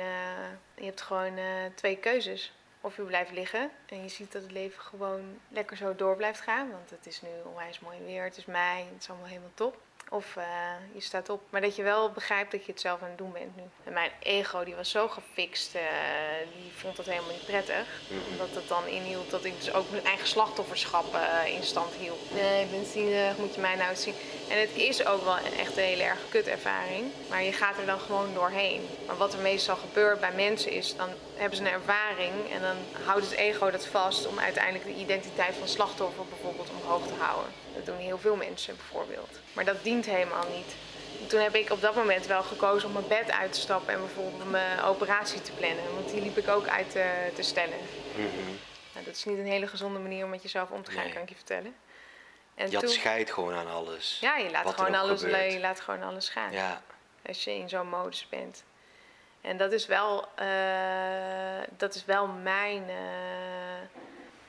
[0.74, 1.38] je hebt gewoon
[1.74, 2.52] twee keuzes.
[2.84, 6.40] Of je blijft liggen en je ziet dat het leven gewoon lekker zo door blijft
[6.40, 6.70] gaan.
[6.70, 9.80] Want het is nu onwijs mooi weer, het is mei, het is allemaal helemaal top.
[10.10, 10.44] Of eh,
[10.92, 11.40] je staat op.
[11.50, 13.62] Maar dat je wel begrijpt dat je het zelf aan het doen bent nu.
[13.84, 15.82] En mijn ego die was zo gefixt, eh,
[16.62, 17.86] die vond dat helemaal niet prettig.
[18.30, 22.34] Omdat het dan inhield dat ik dus ook mijn eigen slachtofferschap eh, in stand hield.
[22.34, 24.14] Nee, ik ben zielig, moet je mij nou zien.
[24.48, 27.04] En het is ook wel echt een hele erg kut ervaring.
[27.28, 28.88] Maar je gaat er dan gewoon doorheen.
[29.06, 32.52] Maar wat er meestal gebeurt bij mensen is, dan hebben ze een ervaring.
[32.52, 37.06] En dan houdt het ego dat vast om uiteindelijk de identiteit van slachtoffer bijvoorbeeld omhoog
[37.06, 37.63] te houden.
[37.84, 39.38] Dat doen heel veel mensen bijvoorbeeld.
[39.52, 40.74] Maar dat dient helemaal niet.
[41.28, 44.00] Toen heb ik op dat moment wel gekozen om mijn bed uit te stappen en
[44.00, 45.94] bijvoorbeeld mijn operatie te plannen.
[45.94, 47.78] Want die liep ik ook uit eh, te stellen.
[48.16, 48.26] mhm.
[48.92, 51.12] Nou, dat is niet een hele gezonde manier om met jezelf om te gaan, Nee.
[51.12, 51.74] kan ik je vertellen.
[52.54, 54.18] En je had scheid gewoon aan alles.
[54.20, 55.52] ja, je laat, gewoon alles, gebeurt.
[55.52, 56.82] je laat gewoon alles gaan Ja,
[57.26, 58.64] als je in zo'n modus bent.
[59.40, 60.46] En dat is wel, eh,
[61.76, 63.98] dat is wel mijn eh,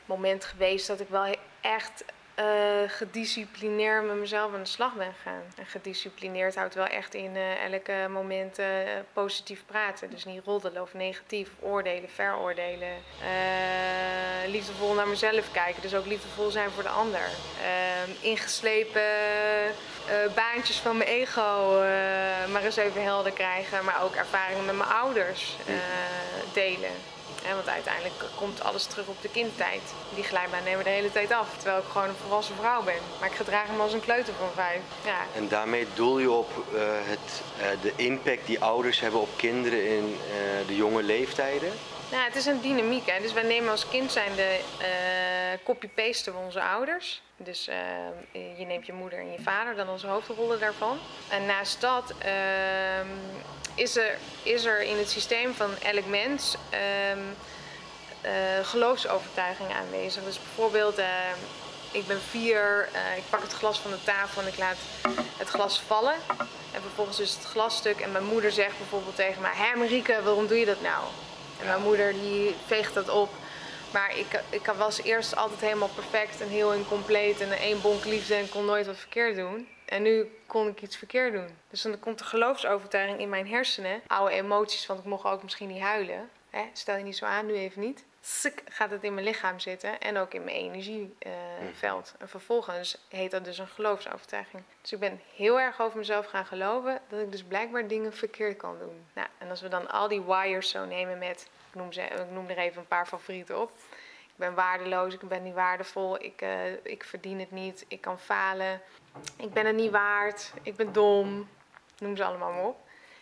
[0.06, 2.04] moment geweest dat ik wel echt
[2.36, 2.46] eh
[2.88, 5.44] gedisciplineerd met mezelf aan de slag ben gegaan.
[5.58, 8.68] En gedisciplineerd houdt wel echt in eh, elke moment eh,
[9.14, 10.10] positief praten.
[10.10, 12.94] Dus niet roddelen of negatief, oordelen, veroordelen.
[14.48, 17.30] Liefdevol naar mezelf kijken, dus ook liefdevol zijn voor de ander.
[17.62, 19.02] Ehm, ingeslepen
[20.36, 21.80] baantjes van mijn ego
[22.52, 23.86] maar eens even helder krijgen.
[23.86, 25.56] Maar ook ervaringen met mijn ouders
[26.54, 27.15] delen.
[27.54, 29.82] Want uiteindelijk komt alles terug op de kindertijd.
[30.16, 31.58] Die glijbaan nemen we de hele tijd af.
[31.58, 33.02] Terwijl ik gewoon een volwassen vrouw ben.
[33.20, 34.82] Maar ik gedraag hem als een kleuter van vijf.
[35.06, 39.30] Ja, en daarmee doel je op eh, het, eh, de impact die ouders hebben op
[39.36, 41.72] kinderen in eh, de jonge leeftijden.
[42.12, 43.06] Nou, het is een dynamiek.
[43.06, 43.22] Hè.
[43.22, 44.60] Dus wij nemen als kind zijn de
[45.64, 47.22] copy-pasten van onze ouders.
[47.38, 47.66] Dus
[48.32, 50.98] je neemt je moeder en je vader, dan onze hoofdrollen daarvan.
[51.30, 53.08] En naast dat ehm,
[53.76, 56.56] is, er, is er in het systeem van elk mens
[58.26, 60.24] eh, geloofsovertuiging aanwezig.
[60.24, 61.08] Dus bijvoorbeeld, eh,
[61.92, 64.78] ik ben vier, eh, ik pak het glas van de tafel en ik laat
[65.38, 66.14] het glas vallen.
[66.72, 69.52] En vervolgens is het glasstuk en mijn moeder zegt bijvoorbeeld tegen mij...
[69.56, 71.04] Hé Marieke, waarom doe je dat nou?
[71.60, 73.30] En mijn moeder die veegt dat op.
[73.92, 78.36] Maar ik, ik was eerst altijd helemaal perfect en heel incompleet en één bonk liefde
[78.36, 79.68] en kon nooit wat verkeerd doen.
[79.86, 81.58] En nu kon ik iets verkeerd doen.
[81.70, 84.02] Dus dan komt de geloofsovertuiging in mijn hersenen.
[84.08, 86.30] Oude emoties, want ik mocht ook misschien niet huilen.
[86.50, 86.64] Hè?
[86.74, 88.04] Stel je niet zo aan, nu even niet.
[88.22, 92.14] Sik, gaat het in mijn lichaam zitten en ook in mijn energieveld.
[92.20, 94.64] en vervolgens heet dat dus een geloofsovertuiging.
[94.82, 98.58] Dus ik ben heel erg over mezelf gaan geloven dat ik dus blijkbaar dingen verkeerd
[98.58, 99.06] kan doen.
[99.14, 102.32] Nou, en als we dan al die wires zo nemen met, ik noem, ze, ik
[102.32, 103.72] noem er even een paar favorieten op.
[104.36, 108.20] Ik ben waardeloos, ik ben niet waardevol, ik, uh, ik verdien het niet, ik kan
[108.20, 108.82] falen,
[109.38, 111.50] ik ben het niet waard, ik ben dom.
[112.00, 112.78] Noem ze allemaal maar op.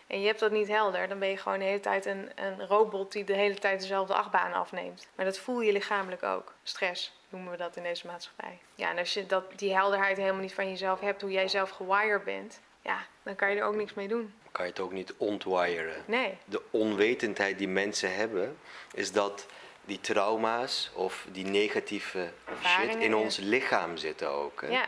[0.08, 2.68] En je hebt dat niet helder, dan ben je gewoon de hele tijd een, een
[2.68, 5.08] robot die de hele tijd dezelfde achtbaan afneemt.
[5.16, 6.54] Maar dat voel je lichamelijk ook.
[6.64, 8.60] Stress noemen we dat in deze maatschappij.
[8.76, 11.70] Ja, en als je dat, die helderheid helemaal niet van jezelf hebt, hoe jij zelf
[11.70, 14.34] gewired bent, ja, dan kan je er ook niks mee doen.
[14.52, 16.04] Kan je het ook niet ontwiren?
[16.06, 16.38] Nee.
[16.46, 18.58] De onwetendheid die mensen hebben,
[18.94, 19.46] is dat
[19.86, 22.32] die trauma's of die negatieve
[22.66, 24.62] shit in ons lichaam zitten ook.
[24.62, 24.68] Hè?
[24.68, 24.88] Ja.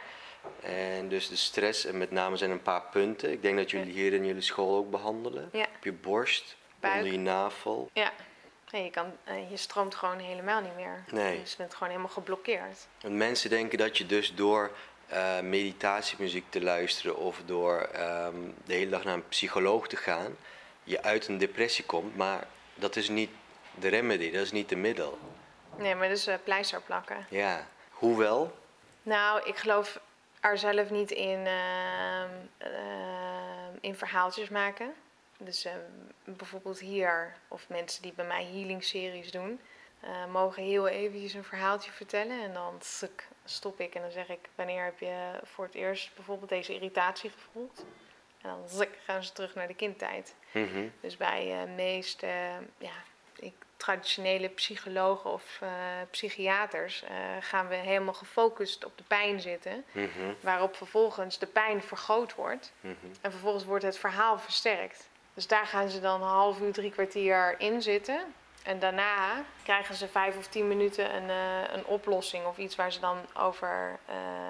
[0.61, 3.31] En dus de stress, en met name zijn een paar punten.
[3.31, 5.49] Ik denk dat jullie hier in jullie school ook behandelen.
[5.51, 5.67] Ja.
[5.75, 6.95] Op je borst, Buik.
[6.95, 7.89] onder je navel.
[7.93, 8.11] Ja.
[8.71, 11.03] Nee, je, kan, eh, je stroomt gewoon helemaal niet meer.
[11.11, 11.39] Nee.
[11.39, 12.87] Dus je bent gewoon helemaal geblokkeerd.
[13.01, 14.71] Want mensen denken dat je dus door
[15.07, 20.35] eh, meditatiemuziek te luisteren of door ehm, de hele dag naar een psycholoog te gaan,
[20.83, 22.15] je uit een depressie komt.
[22.15, 23.29] Maar dat is niet
[23.79, 25.17] de remedy, dat is niet de middel.
[25.77, 27.25] Nee, maar dus uh, pleister plakken.
[27.29, 28.57] Ja, hoewel.
[29.03, 29.99] Nou, ik geloof
[30.39, 32.23] er zelf niet in, uh,
[33.81, 34.93] in verhaaltjes maken.
[35.37, 35.79] Dus ehm,
[36.23, 39.59] bijvoorbeeld hier, of mensen die bij mij healing series doen,
[39.99, 42.43] eh, mogen heel eventjes een verhaaltje vertellen.
[42.43, 42.79] En dan
[43.45, 47.29] stop ik en dan zeg ik, wanneer heb je voor het eerst bijvoorbeeld deze irritatie
[47.29, 47.85] gevoeld?
[48.41, 50.35] En dan gaan ze terug naar de kindtijd.
[50.51, 50.87] Mhm.
[51.01, 52.27] Dus bij uh, meeste
[52.77, 52.93] ja,
[53.35, 55.69] ik, traditionele psychologen of uh,
[56.11, 57.09] psychiaters uh,
[57.39, 59.85] gaan we helemaal gefocust op de pijn zitten.
[59.91, 60.33] Mhm.
[60.39, 62.71] Waarop vervolgens de pijn vergroot wordt.
[62.79, 62.93] Mhm.
[63.21, 65.09] En vervolgens wordt het verhaal versterkt.
[65.33, 68.33] Dus daar gaan ze dan een half uur, drie kwartier in zitten.
[68.63, 72.91] En daarna krijgen ze vijf of tien minuten een, uh, een oplossing of iets waar
[72.91, 73.99] ze dan over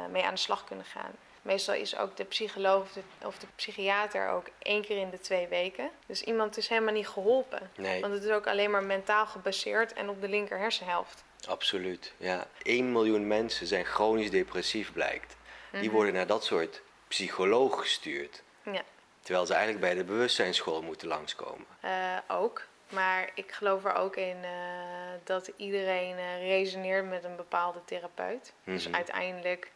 [0.09, 1.11] mee aan de slag kunnen gaan.
[1.45, 5.19] Meestal is ook de psycholoog of de, of de, psychiater ook één keer in de
[5.19, 5.89] twee weken.
[6.05, 7.69] Dus iemand is helemaal niet geholpen.
[7.77, 8.01] Nee.
[8.01, 11.23] Want het is ook alleen maar mentaal gebaseerd en op de linker hersenhelft.
[11.47, 12.47] Absoluut, ja.
[12.61, 15.35] 1 miljoen mensen zijn chronisch depressief, blijkt.
[15.71, 15.91] Die Mhm.
[15.91, 18.41] worden naar dat soort psycholoog gestuurd.
[18.71, 18.81] Ja.
[19.21, 21.65] Terwijl ze eigenlijk bij de bewustzijnsschool moeten langskomen.
[21.85, 22.63] Uh, ook.
[22.89, 24.49] Maar ik geloof er ook in uh,
[25.23, 28.53] dat iedereen uh, resoneert met een bepaalde therapeut.
[28.63, 28.95] Dus Mhm.
[28.95, 29.71] uiteindelijk,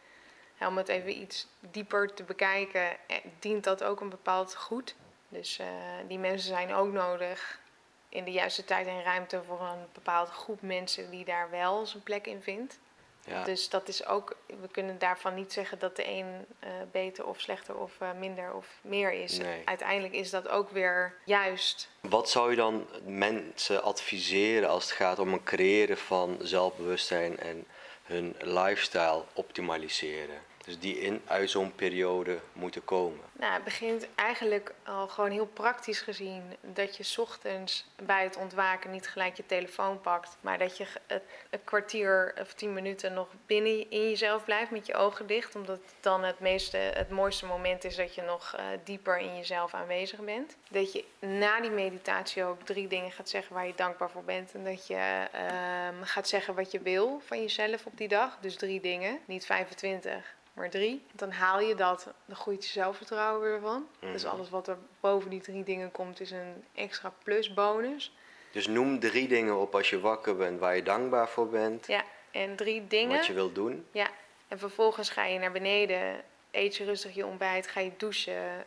[0.66, 4.94] om het even iets dieper te bekijken, eh, dient dat ook een bepaald goed.
[5.28, 5.66] Dus uh,
[6.08, 7.60] die mensen zijn ook nodig
[8.08, 12.02] in de juiste tijd en ruimte voor een bepaalde groep mensen die daar wel zijn
[12.02, 12.78] plek in vindt.
[13.24, 13.44] Ja.
[13.44, 17.40] Dus dat is ook, we kunnen daarvan niet zeggen dat de een uh, beter of
[17.40, 19.38] slechter of uh, minder of meer is.
[19.38, 19.62] Nee.
[19.64, 21.88] Uiteindelijk is dat ook weer juist.
[22.00, 27.66] Wat zou je dan mensen adviseren als het gaat om het creëren van zelfbewustzijn en
[28.10, 30.48] hun lifestyle optimaliseren?
[30.64, 33.20] Dus die in, uit zo'n periode moeten komen.
[33.32, 38.90] Nou, het begint eigenlijk al gewoon heel praktisch gezien dat je ochtends bij het ontwaken
[38.90, 43.28] niet gelijk je telefoon pakt, maar dat je het, een kwartier of tien minuten nog
[43.46, 47.84] binnen in jezelf blijft met je ogen dicht, omdat dan het, meeste, het mooiste moment
[47.84, 50.56] is dat je nog uh, dieper in jezelf aanwezig bent.
[50.68, 54.54] Dat je na die meditatie ook drie dingen gaat zeggen waar je dankbaar voor bent
[54.54, 58.38] en dat je uh, gaat zeggen wat je wil van jezelf op die dag.
[58.40, 61.02] Dus drie dingen, niet 25 maar drie.
[61.12, 63.86] Dan haal je dat, dan groeit je zelfvertrouwen weer van.
[64.00, 64.12] Mhm.
[64.12, 68.12] Dus alles wat er boven die drie dingen komt, is een extra plusbonus.
[68.52, 71.86] Dus noem drie dingen op als je wakker bent waar je dankbaar voor bent.
[71.86, 73.16] Ja, en drie dingen.
[73.16, 73.86] Wat je wilt doen.
[73.92, 74.10] Ja,
[74.48, 78.66] en vervolgens ga je naar beneden, eet je rustig je ontbijt, ga je douchen.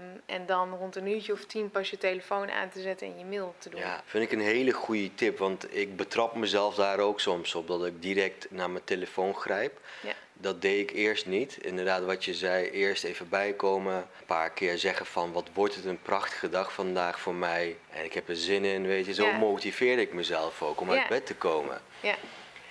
[0.00, 3.18] Um, en dan rond een uurtje of tien pas je telefoon aan te zetten en
[3.18, 3.80] je mail te doen.
[3.80, 5.38] Ja, vind ik een hele goede tip.
[5.38, 7.66] Want ik betrap mezelf daar ook soms op.
[7.66, 9.80] Dat ik direct naar mijn telefoon grijp.
[10.02, 10.12] Ja.
[10.32, 11.56] Dat deed ik eerst niet.
[11.56, 13.94] Inderdaad, wat je zei, eerst even bijkomen.
[13.96, 17.76] Een paar keer zeggen van, wat wordt het een prachtige dag vandaag voor mij.
[17.90, 19.14] En ik heb er zin in, weet je.
[19.14, 19.36] Zo Ja.
[19.38, 21.80] motiveerde ik mezelf ook om uit bed te komen.
[22.00, 22.14] Ja,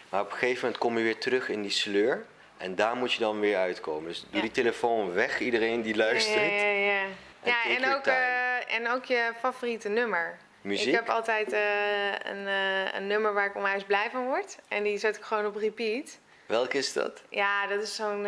[0.09, 2.25] Maar op een gegeven moment kom je weer terug in die sleur.
[2.59, 4.07] En daar moet je dan weer uitkomen.
[4.07, 6.51] Dus doe die telefoon weg, iedereen die luistert.
[6.51, 7.03] ja, ja.
[7.43, 7.63] ja.
[7.65, 10.37] En Ja, ook, eh, en ook je favoriete nummer.
[10.61, 10.87] Muziek?
[10.87, 14.57] Ik heb altijd eh, een, eh, een nummer waar ik onwijs blij van word.
[14.67, 16.19] En die zet ik gewoon op repeat.
[16.45, 17.21] Welke is dat?
[17.29, 18.27] Ja, dat is zo'n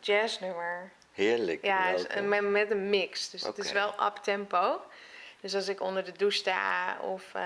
[0.00, 0.90] jazznummer.
[1.12, 1.64] Heerlijk.
[1.64, 3.30] Ja, met, met een mix.
[3.30, 4.80] Dus het is wel up tempo.
[5.40, 7.42] Dus als ik onder de douche sta of eh,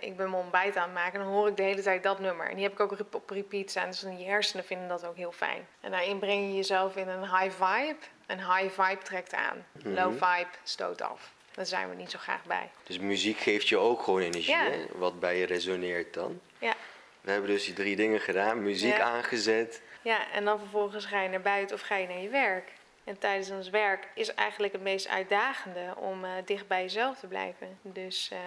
[0.00, 2.48] ik ben mijn ontbijt aan het maken, dan hoor ik de hele tijd dat nummer.
[2.48, 5.32] En die heb ik ook op repeat staan, dus je hersenen vinden dat ook heel
[5.32, 5.66] fijn.
[5.80, 7.96] En daarin breng je jezelf in een high vibe.
[8.26, 9.66] Een high vibe trekt aan.
[9.82, 11.32] Low vibe stoot af.
[11.54, 12.70] Daar zijn we niet zo graag bij.
[12.82, 14.64] Dus muziek geeft je ook gewoon energie, Ja.
[14.64, 14.86] hè?
[14.94, 16.40] wat bij je resoneert dan.
[16.58, 16.74] Ja.
[17.20, 18.62] We hebben dus die drie dingen gedaan.
[18.62, 19.02] Muziek Ja.
[19.04, 19.80] aangezet.
[20.02, 22.72] Ja, en dan vervolgens ga je naar buiten of ga je naar je werk.
[23.04, 27.26] En tijdens ons werk is eigenlijk het meest uitdagende om eh, dicht bij jezelf te
[27.26, 27.78] blijven.
[27.82, 28.38] Dus eh,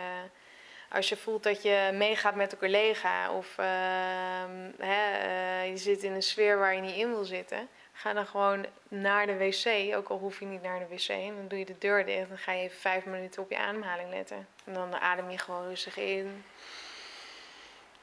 [0.90, 6.04] als je voelt dat je meegaat met een collega of ehm, hè, eh, je zit
[6.04, 9.96] in een sfeer waar je niet in wil zitten, ga dan gewoon naar de wc.
[9.96, 11.10] Ook al hoef je niet naar de wc.
[11.10, 12.28] En dan doe je de deur dicht.
[12.28, 14.48] Dan ga je even vijf minuten op je ademhaling letten.
[14.64, 16.44] En dan adem je gewoon rustig in.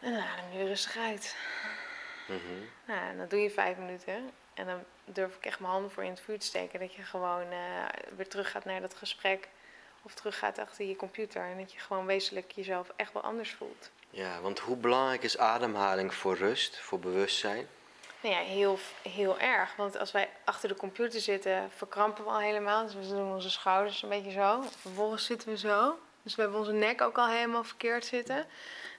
[0.01, 1.37] En dan adem je rustig uit.
[2.29, 2.39] Mhm.
[2.87, 4.31] Nou, en dat doe je vijf minuten.
[4.55, 6.81] En dan durf ik echt mijn handen voor in het vuur te steken.
[6.81, 7.59] Dat je gewoon eh,
[8.17, 9.49] weer terug gaat naar dat gesprek.
[10.03, 11.43] Of terug gaat achter je computer.
[11.43, 13.91] En dat je gewoon wezenlijk jezelf echt wel anders voelt.
[14.11, 17.67] Ja, want hoe belangrijk is ademhaling voor rust, voor bewustzijn?
[18.21, 19.77] Nou ja, heel, heel erg.
[19.77, 22.85] Want als wij achter de computer zitten, verkrampen we al helemaal.
[22.85, 24.63] Dus we doen onze schouders een beetje zo.
[24.81, 25.99] Vervolgens zitten we zo.
[26.23, 28.47] Dus we hebben onze nek ook al helemaal verkeerd zitten.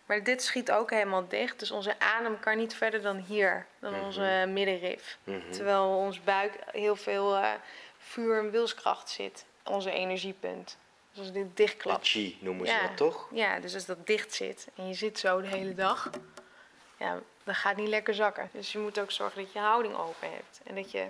[0.05, 1.59] Maar dit schiet ook helemaal dicht.
[1.59, 4.03] Dus onze adem kan niet verder dan hier, dan Mhm.
[4.03, 5.17] onze middenrif.
[5.23, 5.51] Mhm.
[5.51, 7.51] Terwijl ons buik heel veel eh,
[7.97, 9.45] vuur en wilskracht zit.
[9.63, 10.77] Onze energiepunt.
[11.11, 12.07] Dus als dit De dichtklapt.
[12.07, 12.81] chi noemen ze Ja.
[12.87, 13.27] dat toch?
[13.31, 16.09] Ja, dus als dat dicht zit en je zit zo de hele dag,
[16.97, 18.49] ja, dan gaat het niet lekker zakken.
[18.53, 20.59] Dus je moet ook zorgen dat je houding open hebt.
[20.63, 21.07] En dat je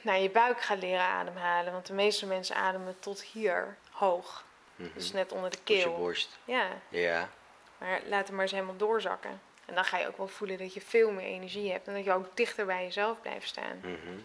[0.00, 1.72] naar je buik gaat leren ademhalen.
[1.72, 4.44] Want de meeste mensen ademen tot hier hoog.
[4.76, 4.88] Mhm.
[4.94, 5.96] Dus net onder de Tot je keel.
[5.96, 6.38] borst.
[6.44, 7.30] Ja, Ja.
[7.78, 9.40] maar laat hem maar eens helemaal doorzakken.
[9.66, 11.86] En dan ga je ook wel voelen dat je veel meer energie hebt.
[11.88, 13.78] En dat je ook dichter bij jezelf blijft staan.
[13.82, 14.18] Mhm.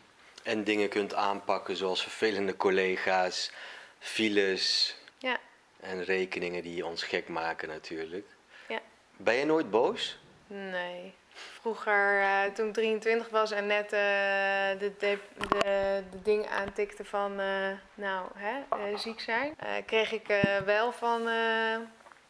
[0.43, 3.51] En dingen kunt aanpakken zoals vervelende collega's,
[3.99, 5.39] files Ja,
[5.79, 8.27] en rekeningen die ons gek maken natuurlijk.
[8.67, 8.79] Ja.
[9.17, 10.19] Ben je nooit boos?
[10.47, 11.13] Nee.
[11.33, 15.17] Vroeger, eh, toen ik 23 was en net eh, de, de,
[15.49, 21.29] de, ding aantikte van, eh, nou, hè, ziek zijn, kreeg ik wel van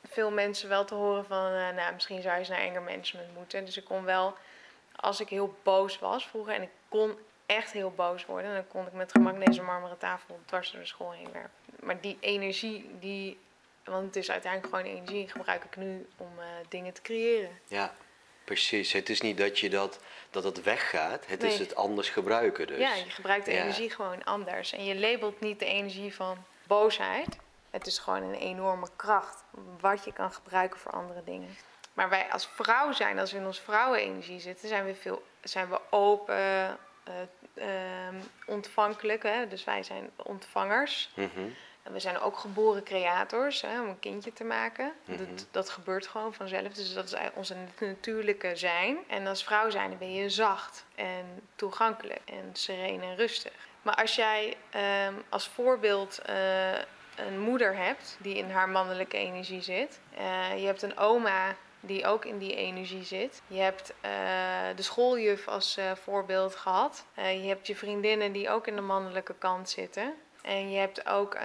[0.03, 3.65] veel mensen wel te horen van, nou, misschien zou je eens naar anger management moeten.
[3.65, 4.35] Dus ik kon wel,
[4.95, 8.87] als ik heel boos was vroeger, en ik kon echt heel boos worden, dan kon
[8.87, 11.51] ik met gemak deze marmeren tafel dwars door de school heen werpen.
[11.79, 13.39] Maar die energie, die,
[13.83, 16.31] want het is uiteindelijk gewoon energie, gebruik ik nu om
[16.69, 17.59] dingen te creëren.
[17.67, 17.93] Ja,
[18.51, 18.91] precies.
[18.93, 22.77] Het is niet dat je dat, dat het weggaat, het is het anders gebruiken dus.
[22.77, 23.61] Ja, je gebruikt de Ja.
[23.61, 24.71] energie gewoon anders.
[24.73, 26.37] En je labelt niet de energie van
[26.67, 27.37] boosheid.
[27.69, 29.43] Het is gewoon een enorme kracht
[29.79, 31.57] wat je kan gebruiken voor andere dingen.
[31.93, 35.69] Maar wij als vrouw zijn, als we in onze vrouwenenergie zitten, zijn we, veel, zijn
[35.69, 36.77] we open,
[37.53, 39.23] ehm, ontvankelijk.
[39.23, 39.47] Hè?
[39.47, 41.11] Dus wij zijn ontvangers.
[41.15, 41.49] Mhm.
[41.83, 44.93] En we zijn ook geboren creators hè, om een kindje te maken.
[45.05, 45.17] Mhm.
[45.17, 46.73] dat, dat gebeurt gewoon vanzelf.
[46.73, 48.97] Dus dat is onze natuurlijke zijn.
[49.07, 53.51] En als vrouw zijn ben je zacht en toegankelijk en sereen en rustig.
[53.81, 56.71] Maar als jij ehm, als voorbeeld eh,
[57.15, 59.99] een moeder hebt die in haar mannelijke energie zit.
[60.17, 63.41] eh, je hebt een oma die ook in die energie zit.
[63.47, 64.11] Je hebt eh,
[64.75, 67.05] de schooljuf als voorbeeld gehad.
[67.13, 70.13] Eh, je hebt je vriendinnen die ook in de mannelijke kant zitten.
[70.41, 71.43] En je hebt ook eh,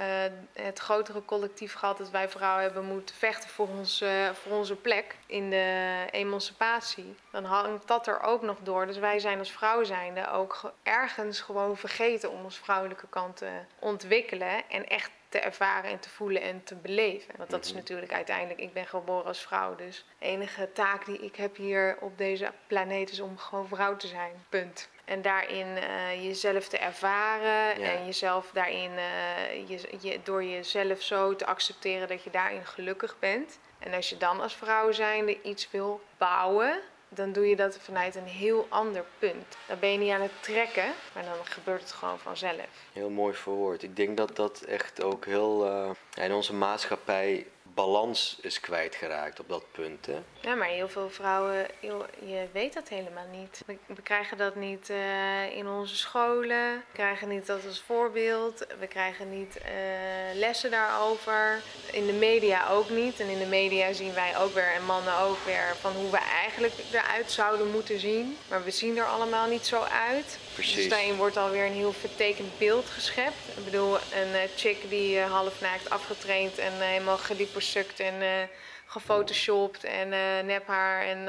[0.52, 4.76] het grotere collectief gehad dat wij vrouwen hebben moeten vechten voor, ons, eh, voor onze
[4.76, 7.14] plek in de emancipatie.
[7.30, 8.87] Dan hangt dat er ook nog door.
[8.87, 13.37] Dus wij zijn als vrouw zijnde ook ge- ergens gewoon vergeten om onze vrouwelijke kant
[13.37, 14.68] te ontwikkelen.
[14.68, 17.35] En echt te ervaren en te voelen en te beleven.
[17.37, 17.78] Want dat is Mhm.
[17.78, 19.74] natuurlijk uiteindelijk, ik ben geboren als vrouw.
[19.74, 23.96] Dus de enige taak die ik heb hier op deze planeet is om gewoon vrouw
[23.96, 24.44] te zijn.
[24.48, 24.88] Punt.
[25.06, 27.90] En daarin eh, jezelf te ervaren Ja.
[27.90, 33.16] en jezelf daarin, eh, je, je, door jezelf zo te accepteren dat je daarin gelukkig
[33.18, 33.58] bent.
[33.78, 38.14] En als je dan als vrouw zijnde iets wil bouwen, dan doe je dat vanuit
[38.14, 39.56] een heel ander punt.
[39.66, 42.66] Dan ben je niet aan het trekken, maar dan gebeurt het gewoon vanzelf.
[42.92, 43.82] Heel mooi verwoord.
[43.82, 49.48] Ik denk dat dat echt ook heel eh, in onze maatschappij balans is kwijtgeraakt op
[49.48, 50.06] dat punt.
[50.06, 50.18] Hè?
[50.40, 53.62] Ja, maar heel veel vrouwen, je weet dat helemaal niet.
[53.66, 56.74] We, we krijgen dat niet eh, in onze scholen.
[56.76, 58.66] We krijgen niet dat als voorbeeld.
[58.78, 61.60] We krijgen niet eh, lessen daarover.
[61.92, 63.20] In de media ook niet.
[63.20, 66.20] En in de media zien wij ook weer, en mannen ook weer, van hoe we
[66.42, 68.36] eigenlijk eruit zouden moeten zien.
[68.48, 70.38] Maar we zien er allemaal niet zo uit.
[70.57, 70.74] Precies.
[70.74, 73.36] Dus daarin wordt alweer een heel vertekend beeld geschept.
[73.57, 78.48] Ik bedoel, een eh, chick die eh, half naakt afgetraind en eh, helemaal geliposuct en
[78.88, 81.28] gefotoshopt en uh, nephaar en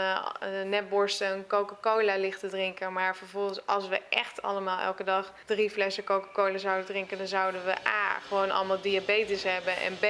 [0.69, 2.93] nepborsten en Coca-Cola ligt te drinken.
[2.93, 7.65] Maar vervolgens, als we echt allemaal elke dag drie flessen Coca-Cola zouden drinken, dan zouden
[7.65, 9.77] we A, gewoon allemaal diabetes hebben.
[9.77, 10.01] En B,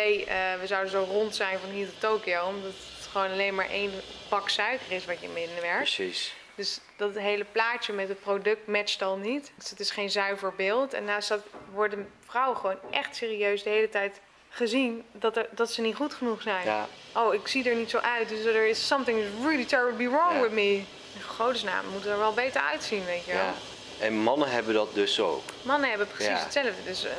[0.59, 2.45] we zouden zo rond zijn van hier tot Tokio.
[2.45, 3.91] Omdat het gewoon alleen maar één
[4.29, 5.29] pak suiker is wat je
[5.61, 5.77] werkt.
[5.77, 6.33] Precies.
[6.57, 9.51] Dus dat hele plaatje met het product matcht al niet.
[9.55, 10.93] Dus het is geen zuiver beeld.
[10.93, 11.41] En naast dat
[11.73, 16.13] worden vrouwen gewoon echt serieus de hele tijd gezien dat, er, dat ze niet goed
[16.13, 16.65] genoeg zijn.
[16.65, 16.87] Ja.
[17.15, 20.51] Oh, ik zie er niet zo uit, dus er is something really terribly wrong with
[20.51, 20.73] me.
[21.15, 23.43] In godesnaam, moeten er wel beter uitzien, weet je wel.
[23.43, 23.53] Ja.
[23.99, 25.43] En mannen hebben dat dus ook.
[25.61, 26.83] Mannen hebben precies hetzelfde.
[26.85, 27.11] Dus uh,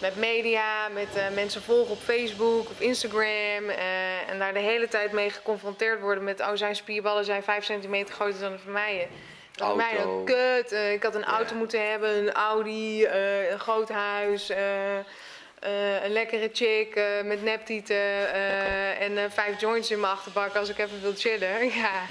[0.00, 3.64] met media, met uh, mensen volgen op Facebook of Instagram.
[3.68, 6.40] Uh, en daar de hele tijd mee geconfronteerd worden met...
[6.40, 9.08] oh, zijn spierballen zijn 5 centimeter groter dan de van mij.
[9.52, 10.72] Voor mij een kut.
[10.72, 14.48] ik had een auto moeten hebben, een Audi, een groot huis...
[16.02, 18.32] een lekkere chick met neptieten
[18.98, 21.68] en vijf joints in mijn achterbak als ik even wil chillen.
[21.74, 22.02] Ja,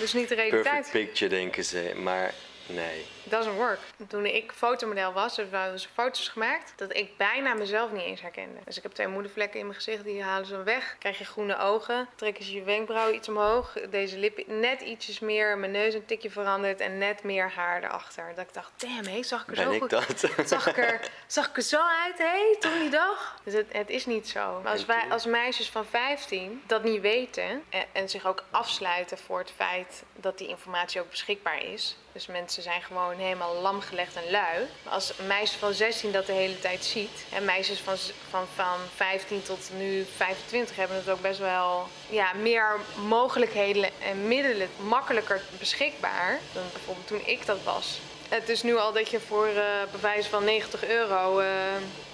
[0.00, 0.74] dus niet de realiteit.
[0.74, 2.34] Perfect picture denken ze, maar
[2.68, 3.15] Nee.
[3.28, 3.78] Doesn't work.
[4.08, 8.20] Toen ik fotomodel was, we hadden dus foto's gemaakt, dat ik bijna mezelf niet eens
[8.20, 8.58] herkende.
[8.64, 10.96] Dus ik heb twee moedervlekken in mijn gezicht, die halen ze weg.
[10.98, 13.72] Krijg je groene ogen, trekken ze je wenkbrauw iets omhoog.
[13.90, 18.32] Deze lip net ietsjes meer, mijn neus een tikje veranderd en net meer haar erachter.
[18.34, 20.24] Dat ik dacht, damn, hé, zag ik er ben zo ik goed dat?
[20.48, 23.40] Zag ik er, zag ik er zo uit, hé, toen die dag?
[23.44, 24.60] Dus het, het is niet zo.
[24.62, 29.18] Maar als wij als meisjes van 15 dat niet weten en, en zich ook afsluiten
[29.18, 33.80] voor het feit dat die informatie ook beschikbaar is, dus mensen zijn gewoon helemaal lam
[33.80, 34.66] gelegd en lui.
[34.82, 37.24] Als een meisje van 16 dat de hele tijd ziet...
[37.32, 37.96] en meisjes van,
[38.30, 41.88] van, van 15 tot nu 25 hebben het ook best wel...
[42.08, 46.38] Ja, meer mogelijkheden en middelen makkelijker beschikbaar...
[46.52, 48.00] dan bijvoorbeeld toen ik dat was.
[48.28, 49.62] Het is nu al dat je voor uh,
[49.92, 51.46] bewijs van 90 euro uh,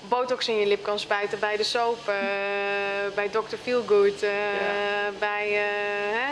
[0.09, 2.15] botox in je lip kan spuiten bij de soap, uh,
[3.15, 3.57] bij Dr.
[3.63, 4.31] Feelgood, ja.
[5.19, 6.31] bij hè?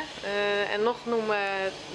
[0.72, 1.38] en nog noemen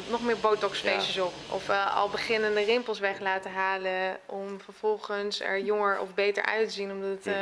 [0.10, 1.24] nog meer botoxfeestjes ja.
[1.24, 1.34] op.
[1.50, 6.74] Of al beginnende rimpels weg laten halen om vervolgens er jonger of beter uit te
[6.74, 7.36] zien omdat het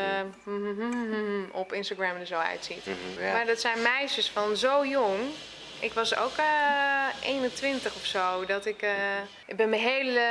[0.43, 1.49] mm -hmm.
[1.61, 2.85] op Instagram er zo uitziet.
[2.85, 3.33] Mm -hmm, ja.
[3.33, 5.19] Maar dat zijn meisjes van zo jong
[5.83, 8.45] ik was ook uh, eh, 21 of zo.
[8.45, 8.91] Dat ik, uh,
[9.45, 10.21] ik ben mijn hele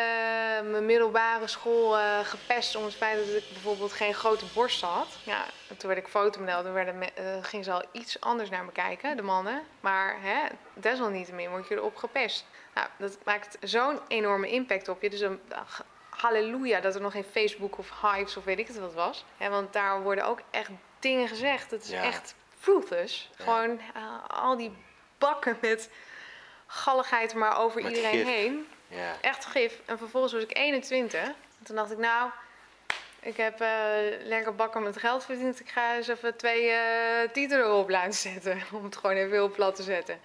[0.71, 5.09] mijn middelbare school uh, gepest om het feit dat ik bijvoorbeeld geen grote borst had.
[5.23, 5.45] Ja,
[5.77, 6.63] toen werd ik fotomodel.
[6.63, 7.03] Toen werden,
[7.45, 9.63] gingen ze al iets anders naar me kijken, de mannen.
[9.81, 10.39] Maar hè,
[10.75, 12.47] desalniettemin word je erop gepest.
[12.75, 15.11] Nou, dat maakt zo'n enorme impact op je.
[15.11, 15.41] Dus een,
[16.11, 19.25] halleluja dat er nog geen Facebook of Hives of weet ik het wat was.
[19.37, 21.71] Ja, want daar worden ook echt dingen gezegd.
[21.71, 22.35] Het is echt
[22.65, 23.31] ruthless.
[23.37, 23.45] Ja.
[23.45, 23.81] Gewoon
[24.29, 24.73] al die
[25.23, 25.91] bakken met
[26.67, 28.69] galligheid maar over iedereen heen.
[28.89, 29.17] Ja.
[29.21, 29.81] Echt gif.
[29.85, 31.21] En vervolgens was ik 21.
[31.23, 32.31] En toen dacht ik, nou,
[33.21, 33.69] ik heb uh,
[34.23, 35.61] lekker bakken met geld verdiend.
[35.61, 36.79] Ik ga eens even twee uh,
[37.33, 38.63] titelen erop laten zetten.
[38.73, 40.21] Om het gewoon even heel plat te zetten.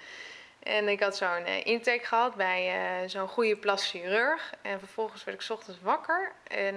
[0.63, 2.73] En ik had zo'n uh, intake gehad bij
[3.05, 4.53] zo'n goede plastische chirurg.
[4.61, 6.31] En vervolgens werd ik s ochtends wakker.
[6.47, 6.75] En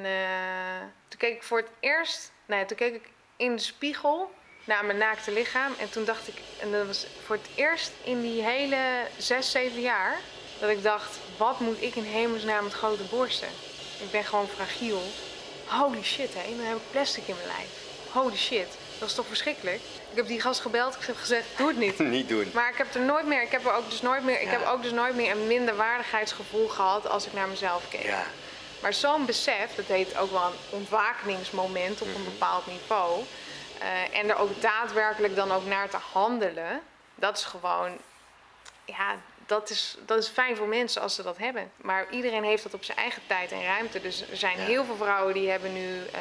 [1.09, 2.33] toen keek ik voor het eerst...
[2.47, 4.31] Nee, toen keek ik in de spiegel
[4.71, 5.73] naar mijn naakte lichaam.
[5.79, 8.77] En toen dacht ik, en dat was voor het eerst in die hele
[9.17, 10.17] zes, zeven jaar,
[10.59, 13.49] dat ik dacht, wat moet ik in hemelsnaam met grote borsten?
[13.99, 15.03] Ik ben gewoon fragiel.
[15.67, 17.71] Holy shit, hé, dan heb ik plastic in mijn lijf.
[18.13, 18.69] Holy shit,
[18.99, 19.81] dat is toch verschrikkelijk?
[20.11, 21.99] Ik heb die gast gebeld, ik heb gezegd, doe het niet.
[22.19, 22.51] niet doen.
[22.55, 24.67] Maar ik heb er nooit meer, ik heb er ook dus nooit meer, ik heb
[24.67, 28.03] ook dus nooit meer een minderwaardigheidsgevoel gehad als ik naar mezelf keek.
[28.03, 28.27] Ja.
[28.81, 32.31] Maar zo'n besef, dat heet ook wel een ontwakeningsmoment op een mhm.
[32.31, 33.25] bepaald niveau.
[33.81, 36.81] Uh, en er ook daadwerkelijk dan ook naar te handelen,
[37.15, 37.99] dat is gewoon,
[38.85, 39.17] ja,
[39.47, 41.73] dat is, dat is fijn voor mensen als ze dat hebben.
[41.77, 44.01] Maar iedereen heeft dat op zijn eigen tijd en ruimte.
[44.01, 46.21] Dus er zijn heel veel vrouwen die hebben nu uh,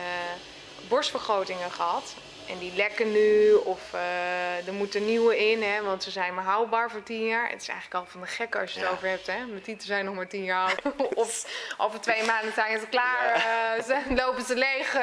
[0.87, 2.15] borstvergrotingen gehad.
[2.49, 6.43] En die lekken nu of uh, er moeten nieuwe in, hè, want ze zijn maar
[6.43, 7.49] houdbaar voor tien jaar.
[7.49, 9.27] Het is eigenlijk al van de gek als je het over hebt.
[9.27, 9.45] Hè.
[9.45, 10.95] Mijn tieten zijn nog maar tien jaar oud.
[11.13, 11.45] of
[11.77, 13.77] over twee maanden zijn ze klaar, ja.
[13.77, 14.95] uh, lopen ze leeg.
[14.95, 15.01] Uh,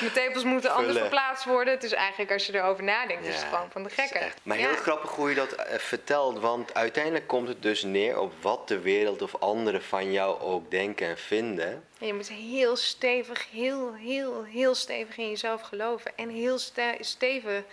[0.00, 0.76] mijn tepels moeten Vullen.
[0.76, 1.74] anders verplaatst worden.
[1.74, 3.30] Het is eigenlijk als je erover nadenkt, ja.
[3.30, 4.32] is het gewoon van de gekken.
[4.42, 8.68] Maar heel grappig hoe je dat vertelt, want uiteindelijk komt het dus neer op wat
[8.68, 11.84] de wereld of anderen van jou ook denken en vinden.
[12.02, 16.12] En je moet heel stevig, heel, heel, heel stevig in jezelf geloven.
[16.16, 16.58] En heel
[17.00, 17.64] stevig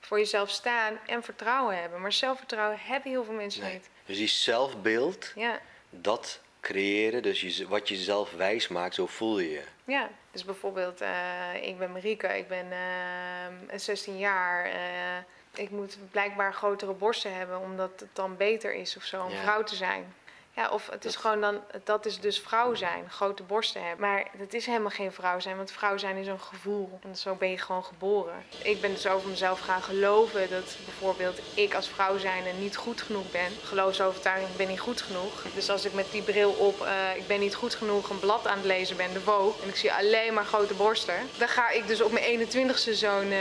[0.00, 2.00] voor jezelf staan en vertrouwen hebben.
[2.00, 3.88] Maar zelfvertrouwen hebben heel veel mensen niet.
[4.06, 5.60] Dus die zelfbeeld, ja.
[5.90, 9.62] dat creëren, dus je, wat je zelf wijs maakt, zo voel je je.
[9.84, 14.66] Ja, dus bijvoorbeeld, uh, ik ben Marika, ik ben uh, eh, 16 jaar.
[14.66, 19.30] Uh, ik moet blijkbaar grotere borsten hebben, omdat het dan beter is of zo om
[19.30, 20.14] vrouw te zijn.
[20.56, 24.08] Ja, of het is Dat- gewoon dan, dat is dus vrouw zijn, grote borsten hebben.
[24.08, 26.98] Maar het is helemaal geen vrouw zijn, want vrouw zijn is een gevoel.
[27.02, 28.44] En zo ben je gewoon geboren.
[28.62, 32.76] Ik ben dus over mezelf gaan geloven dat bijvoorbeeld ik als vrouw zijn en niet
[32.76, 33.50] goed genoeg ben.
[33.64, 35.42] Geloofsovertuiging, ik ben niet goed genoeg.
[35.54, 38.46] Dus als ik met die bril op, eh, ik ben niet goed genoeg, een blad
[38.46, 41.14] aan het lezen ben, de Vogue, en ik zie alleen maar grote borsten.
[41.38, 43.38] Dan ga ik dus op mijn 21ste zo'n eh,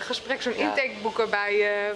[0.00, 0.68] gesprek, zo'n Ja.
[0.68, 1.94] intakeboek erbij eh,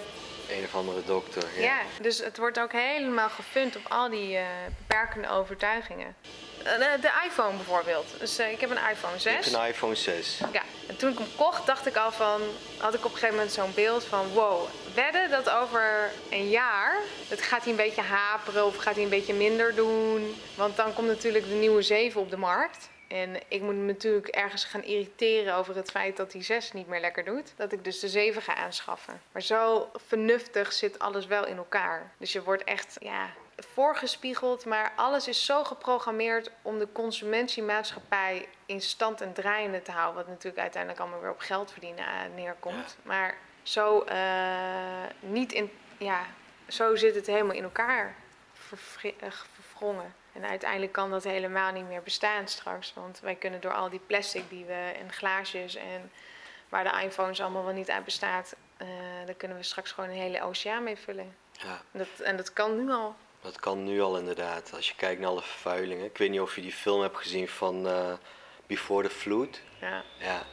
[0.51, 1.43] Een of andere dokter.
[1.55, 1.61] Ja.
[1.61, 4.45] ja, dus het wordt ook helemaal gefund op al die eh,
[4.77, 6.15] beperkende overtuigingen.
[6.63, 8.05] Eh, De, iPhone bijvoorbeeld.
[8.19, 9.33] Dus eh, ik heb een iPhone Je 6.
[9.33, 10.39] hebt een iPhone 6.
[10.51, 12.41] Ja, en toen ik hem kocht, dacht ik al van,
[12.77, 16.97] had ik op een gegeven moment zo'n beeld van, wow, wedden dat over een jaar,
[17.27, 20.35] het gaat hij een beetje haperen of gaat hij een beetje minder doen.
[20.55, 22.89] Want dan komt natuurlijk de nieuwe 7 op de markt.
[23.11, 26.87] En ik moet me natuurlijk ergens gaan irriteren over het feit dat die 6 niet
[26.87, 27.53] meer lekker doet.
[27.55, 29.21] Dat ik dus de 7 ga aanschaffen.
[29.31, 32.11] Maar zo vernuftig zit alles wel in elkaar.
[32.17, 38.81] Dus je wordt echt, ja, voorgespiegeld, maar alles is zo geprogrammeerd om de consumptiemaatschappij in
[38.81, 40.15] stand en draaiende te houden.
[40.15, 42.97] Wat natuurlijk uiteindelijk allemaal weer op geld verdienen eh, neerkomt.
[43.03, 46.25] Maar zo eh, niet in, ja,
[46.67, 48.15] zo zit het helemaal in elkaar
[49.01, 49.31] eh,
[49.61, 50.13] verwrongen.
[50.33, 52.93] En uiteindelijk kan dat helemaal niet meer bestaan straks.
[52.95, 56.11] Want wij kunnen door al die plastic die we en glaasjes en
[56.69, 58.87] waar de iPhones allemaal wel niet uit bestaat, eh
[59.25, 61.35] daar kunnen we straks gewoon een hele oceaan mee vullen.
[61.51, 63.15] Ja, Dat, en dat kan nu al.
[63.41, 64.71] dat kan nu al inderdaad.
[64.75, 66.05] Als je kijkt naar alle vervuilingen.
[66.05, 68.13] Ik weet niet of je die film hebt gezien van eh,
[68.67, 69.59] Before the Flood.
[69.81, 70.03] Ja.
[70.17, 70.43] Ja,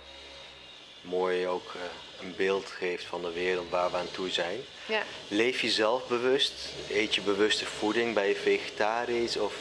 [1.00, 1.80] mooi ook eh,
[2.26, 4.60] een beeld geeft van de wereld waar we aan toe zijn.
[4.86, 5.02] Ja.
[5.28, 6.74] Leef je zelf bewust?
[6.90, 8.14] Eet je bewuste voeding?
[8.14, 9.36] Ben je vegetarisch?
[9.36, 9.54] Of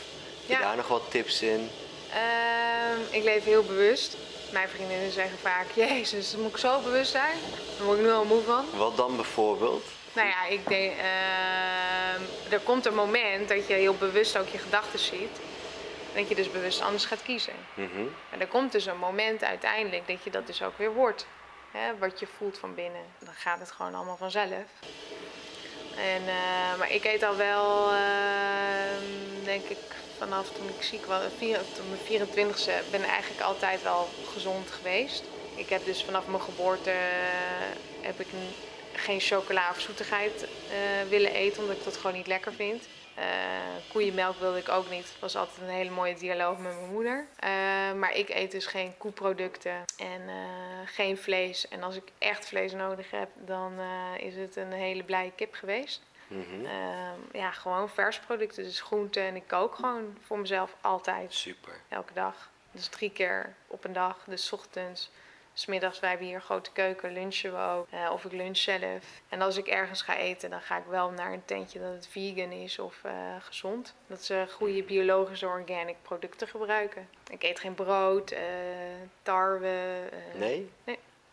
[0.47, 0.67] heb je Ja.
[0.67, 1.69] daar nog wat tips in?
[2.13, 4.17] Ehm, ik leef heel bewust.
[4.51, 7.37] Mijn vriendinnen zeggen vaak, jezus, moet ik zo bewust zijn?
[7.77, 8.65] Daar word ik nu al moe van.
[8.75, 9.83] Wat dan bijvoorbeeld?
[10.13, 12.21] Nou ja, ik denk, ehm,
[12.53, 15.39] er komt een moment dat je heel bewust ook je gedachten ziet.
[16.13, 17.53] En dat je dus bewust anders gaat kiezen.
[17.73, 18.05] Mhm.
[18.29, 21.25] En er komt dus een moment uiteindelijk dat je dat dus ook weer wordt.
[21.71, 23.01] Hè, wat je voelt van binnen.
[23.19, 24.63] Dan gaat het gewoon allemaal vanzelf.
[25.97, 29.03] En, eh, maar ik eet al wel, ehm,
[29.43, 29.77] denk ik,
[30.17, 35.23] vanaf toen ik ziek was, mijn 24ste, ben ik eigenlijk altijd wel gezond geweest.
[35.57, 36.97] Ik heb dus vanaf mijn geboorte eh,
[38.01, 38.27] heb ik
[38.93, 42.87] geen chocola of zoetigheid eh, willen eten, omdat ik dat gewoon niet lekker vind.
[43.15, 43.25] Eh,
[43.87, 45.07] koeienmelk wilde ik ook niet.
[45.09, 47.27] Het was altijd een hele mooie dialoog met mijn moeder.
[47.95, 50.21] Maar ik eet dus geen koeproducten en
[50.85, 51.67] geen vlees.
[51.67, 53.73] En als ik echt vlees nodig heb, dan
[54.17, 56.01] is het een hele blije kip geweest.
[56.27, 56.65] Mhm.
[56.65, 59.23] Ehm, ja, gewoon vers producten, dus groenten.
[59.23, 61.73] En ik kook gewoon voor mezelf altijd, Super.
[61.87, 62.49] elke dag.
[62.71, 64.23] Dus drie keer op een dag.
[64.25, 65.11] Dus ochtends,
[65.53, 67.87] smiddags, wij hebben hier een grote keuken, lunchen we ook.
[67.89, 69.21] Eh, of ik lunch zelf.
[69.29, 72.07] En als ik ergens ga eten, dan ga ik wel naar een tentje dat het
[72.07, 73.93] vegan is of eh, gezond.
[74.07, 77.09] Dat ze goede biologische organic producten gebruiken.
[77.29, 78.41] Ik eet geen brood, eh,
[79.21, 80.09] tarwe.
[80.35, 80.71] Nee?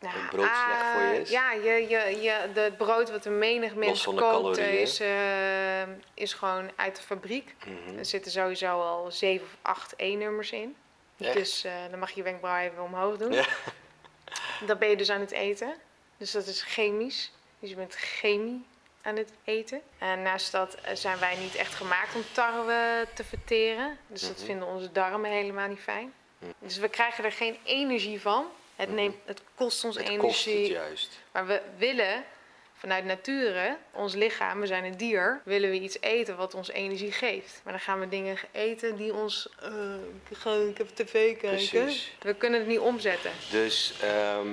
[0.05, 1.31] Nou, Dat brood slecht voor je ah, is?
[1.31, 5.83] Ja, je, je, je, het brood wat de menig mens koopt eh, is, eh,
[6.15, 7.55] is gewoon uit de fabriek.
[7.67, 7.99] Mhm.
[7.99, 10.77] Er zitten sowieso al 7 of 8 E-nummers in.
[11.19, 11.35] Echt?
[11.35, 13.33] Dus eh, dan mag je je wenkbrauw even omhoog doen.
[13.33, 13.45] Ja.
[14.67, 15.75] Dan ben je dus aan het eten.
[16.17, 17.33] Dus dat is chemisch.
[17.59, 18.65] Dus je bent chemie
[19.03, 19.81] aan het eten.
[19.99, 23.99] En naast dat eh, zijn wij niet echt gemaakt om tarwe te verteren.
[24.07, 24.45] Dus dat Mhm.
[24.47, 26.13] vinden onze darmen helemaal niet fijn.
[26.39, 26.51] Mhm.
[26.59, 28.47] Dus we krijgen er geen energie van.
[28.77, 30.29] Het, neemt, het kost ons Het energie.
[30.29, 31.19] kost het juist.
[31.33, 32.25] Maar we willen
[32.85, 37.13] vanuit nature, ons lichaam, we zijn een dier, willen we iets eten wat ons energie
[37.13, 37.61] geeft.
[37.63, 41.49] Maar dan gaan we dingen eten die ons, eh, ik, heb tv kijken.
[41.49, 42.13] Precies.
[42.21, 43.31] We kunnen het niet omzetten.
[43.51, 44.49] Dus ehm,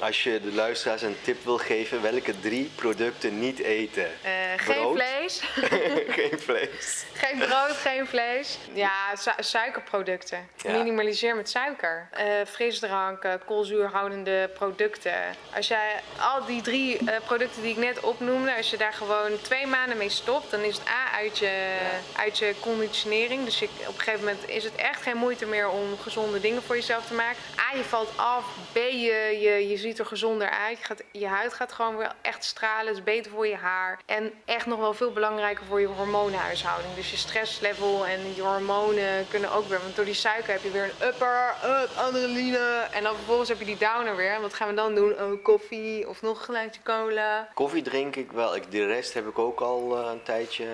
[0.00, 4.08] als je de luisteraars een tip wil geven, welke drie producten niet eten?
[4.22, 5.40] Eh, geen vlees,
[6.16, 7.04] Geen vlees.
[7.14, 8.58] geen brood, geen vlees.
[8.72, 10.48] Ja, su- suikerproducten.
[10.56, 10.72] Ja.
[10.72, 12.08] Minimaliseer met suiker.
[12.12, 15.14] Eh, frisdranken, koolzuurhoudende producten.
[15.54, 19.40] Als jij al die drie eh, producten die ik net opnoemde, als je daar gewoon
[19.42, 21.76] twee maanden mee stopt, dan is het A uit je,
[22.16, 23.44] uit je conditionering.
[23.44, 26.62] Dus je, op een gegeven moment is het echt geen moeite meer om gezonde dingen
[26.62, 27.36] voor jezelf te maken.
[27.58, 28.44] A, je valt af.
[28.72, 30.78] B, je, je, je ziet er gezonder uit.
[30.78, 32.86] Je, gaat, je huid gaat gewoon weer echt stralen.
[32.86, 33.98] Het is beter voor je haar.
[34.06, 36.94] En echt nog wel veel belangrijker voor je hormoonhuishouding.
[36.94, 39.80] Dus je stresslevel en je hormonen kunnen ook weer.
[39.80, 42.86] Want door die suiker heb je weer een upper, up, adrenaline.
[42.90, 44.30] En dan vervolgens heb je die downer weer.
[44.30, 45.12] En wat gaan we dan doen?
[45.12, 47.48] Oh, koffie of nog een glaasje cola.
[47.56, 48.56] Koffie drink ik wel.
[48.56, 50.66] Ik, de rest heb ik ook al eh, een tijdje,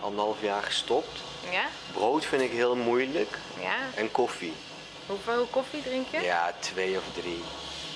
[0.00, 1.20] anderhalf jaar gestopt.
[1.50, 1.64] Ja?
[1.92, 3.38] Brood vind ik heel moeilijk.
[3.60, 3.76] Ja.
[3.94, 4.52] En koffie.
[5.06, 6.20] Hoeveel koffie drink je?
[6.20, 7.42] Ja, twee of drie.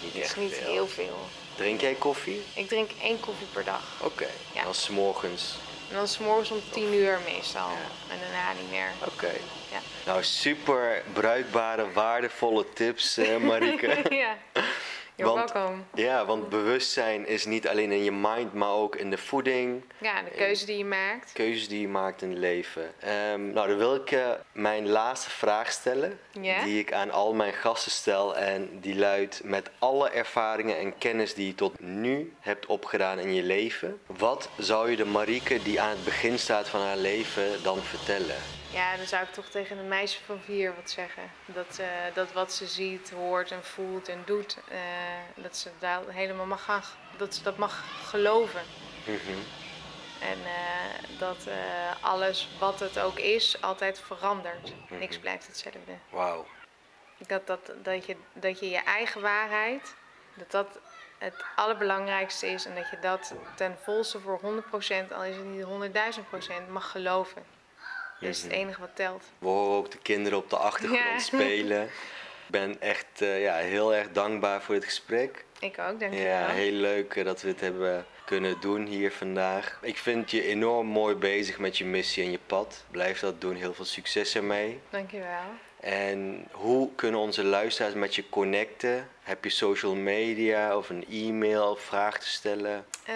[0.02, 0.72] Niet Dat is echt niet veel.
[0.72, 1.16] heel veel.
[1.56, 2.42] Drink jij koffie?
[2.54, 4.00] Ik drink één koffie per dag.
[4.02, 4.28] Oké.
[4.54, 4.62] Ja.
[4.62, 5.54] Dan 's morgens.
[5.88, 7.68] En dan s'morgens om 10 uur meestal.
[8.10, 8.90] En daarna niet meer.
[9.06, 9.32] Oké.
[9.70, 9.78] Ja.
[10.06, 14.04] Nou, super bruikbare, waardevolle tips, eh, Marieke.
[14.24, 14.36] ja.
[15.22, 15.76] You're Want- welcome.
[15.94, 20.22] ja, want bewustzijn is niet alleen in je mind, maar ook in de voeding, Ja,
[20.22, 21.32] de keuze die je maakt.
[21.32, 22.92] keuzes die je maakt in het leven.
[23.00, 26.18] Ehm, nou, dan wil ik eh, mijn laatste vraag stellen,
[26.64, 28.36] die ik aan al mijn gasten stel.
[28.36, 33.34] En die luidt, met alle ervaringen en kennis die je tot nu hebt opgedaan in
[33.34, 37.62] je leven, wat zou je de Marieke die aan het begin staat van haar leven
[37.62, 38.36] dan vertellen?
[38.72, 41.22] Ja, dan zou ik toch tegen een meisje van vier wat zeggen.
[41.44, 44.78] Dat, eh, dat wat ze ziet, hoort en voelt en doet, eh,
[45.42, 46.82] dat ze daar helemaal mag gaan,
[47.16, 48.62] dat ze dat mag geloven.
[49.04, 49.38] Mhm.
[50.20, 51.48] En eh, dat
[52.00, 54.72] alles wat het ook is, altijd verandert.
[54.88, 55.92] Niks blijft hetzelfde.
[56.08, 56.46] Wauw.
[57.26, 59.94] Dat, dat, dat, je, dat je je eigen waarheid,
[60.34, 60.78] dat dat
[61.18, 62.64] het allerbelangrijkste is.
[62.66, 65.64] En dat je dat ten volste voor 100%, al is het niet
[66.64, 67.51] 100.000%, mag geloven.
[68.22, 69.24] Dat is het enige wat telt.
[69.38, 71.18] We horen ook de kinderen op de achtergrond Ja.
[71.18, 71.82] spelen.
[71.82, 75.44] Ik ben echt eh, ja, heel erg dankbaar voor dit gesprek.
[75.60, 76.54] Ik ook, denk ik Ja, wel.
[76.54, 79.78] heel leuk eh, dat we het hebben kunnen doen hier vandaag.
[79.82, 82.84] Ik vind je enorm mooi bezig met je missie en je pad.
[82.90, 84.80] Blijf dat doen, heel veel succes ermee.
[84.90, 85.26] Dankjewel.
[85.82, 89.08] En hoe kunnen onze luisteraars met je connecten?
[89.22, 92.84] Heb je social media of een e-mail of vraag te stellen?
[93.04, 93.14] Eh,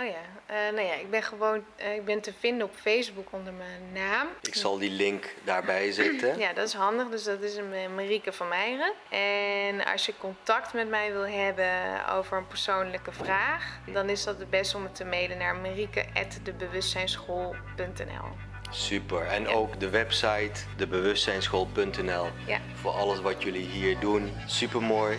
[0.00, 3.32] oh ja, Eh, nou ja, ik ben gewoon eh, ik ben te vinden op Facebook
[3.32, 4.28] onder mijn naam.
[4.40, 6.38] Ik zal die link daarbij zetten.
[6.38, 7.08] Ja, dat is handig.
[7.08, 8.92] Dus dat is een Marieke van Meijeren.
[9.10, 14.38] En als je contact met mij wil hebben over een persoonlijke vraag, dan is dat
[14.38, 18.51] het beste om het te mailen naar marieke.debewustzijnsschool.nl.
[18.72, 19.26] Super.
[19.26, 19.48] En Ja.
[19.48, 22.26] ook de website, debewustzijnsschool.nl.
[22.46, 24.32] Ja, Voor alles wat jullie hier doen.
[24.46, 25.18] Super mooi.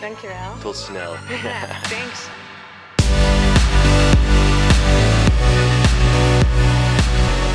[0.00, 0.58] dankjewel.
[0.60, 1.12] Tot snel.
[1.42, 2.26] Ja, thanks.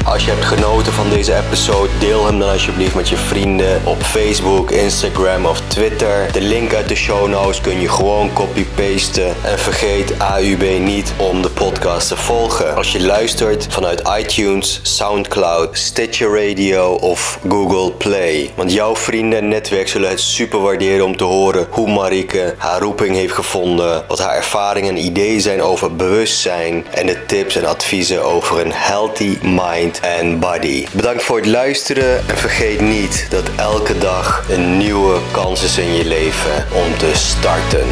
[0.09, 4.01] Als je hebt genoten van deze episode, deel hem dan alsjeblieft met je vrienden op
[4.01, 6.31] Facebook, Instagram of Twitter.
[6.31, 9.35] De link uit de show notes kun je gewoon copy-pasten.
[9.43, 12.75] En vergeet AUB niet om de podcast te volgen.
[12.75, 18.51] Als je luistert vanuit iTunes, Soundcloud, Stitcher Radio of Google Play.
[18.55, 22.81] Want jouw vrienden en netwerk zullen het super waarderen om te horen hoe Marike haar
[22.81, 24.03] roeping heeft gevonden.
[24.07, 26.85] Wat haar ervaringen en ideeën zijn over bewustzijn.
[26.91, 29.37] En de tips en adviezen over een healthy
[30.01, 30.87] and body.
[30.95, 35.93] Bedankt voor het luisteren en vergeet niet dat elke dag een nieuwe kans is in
[35.93, 37.87] je leven om te starten.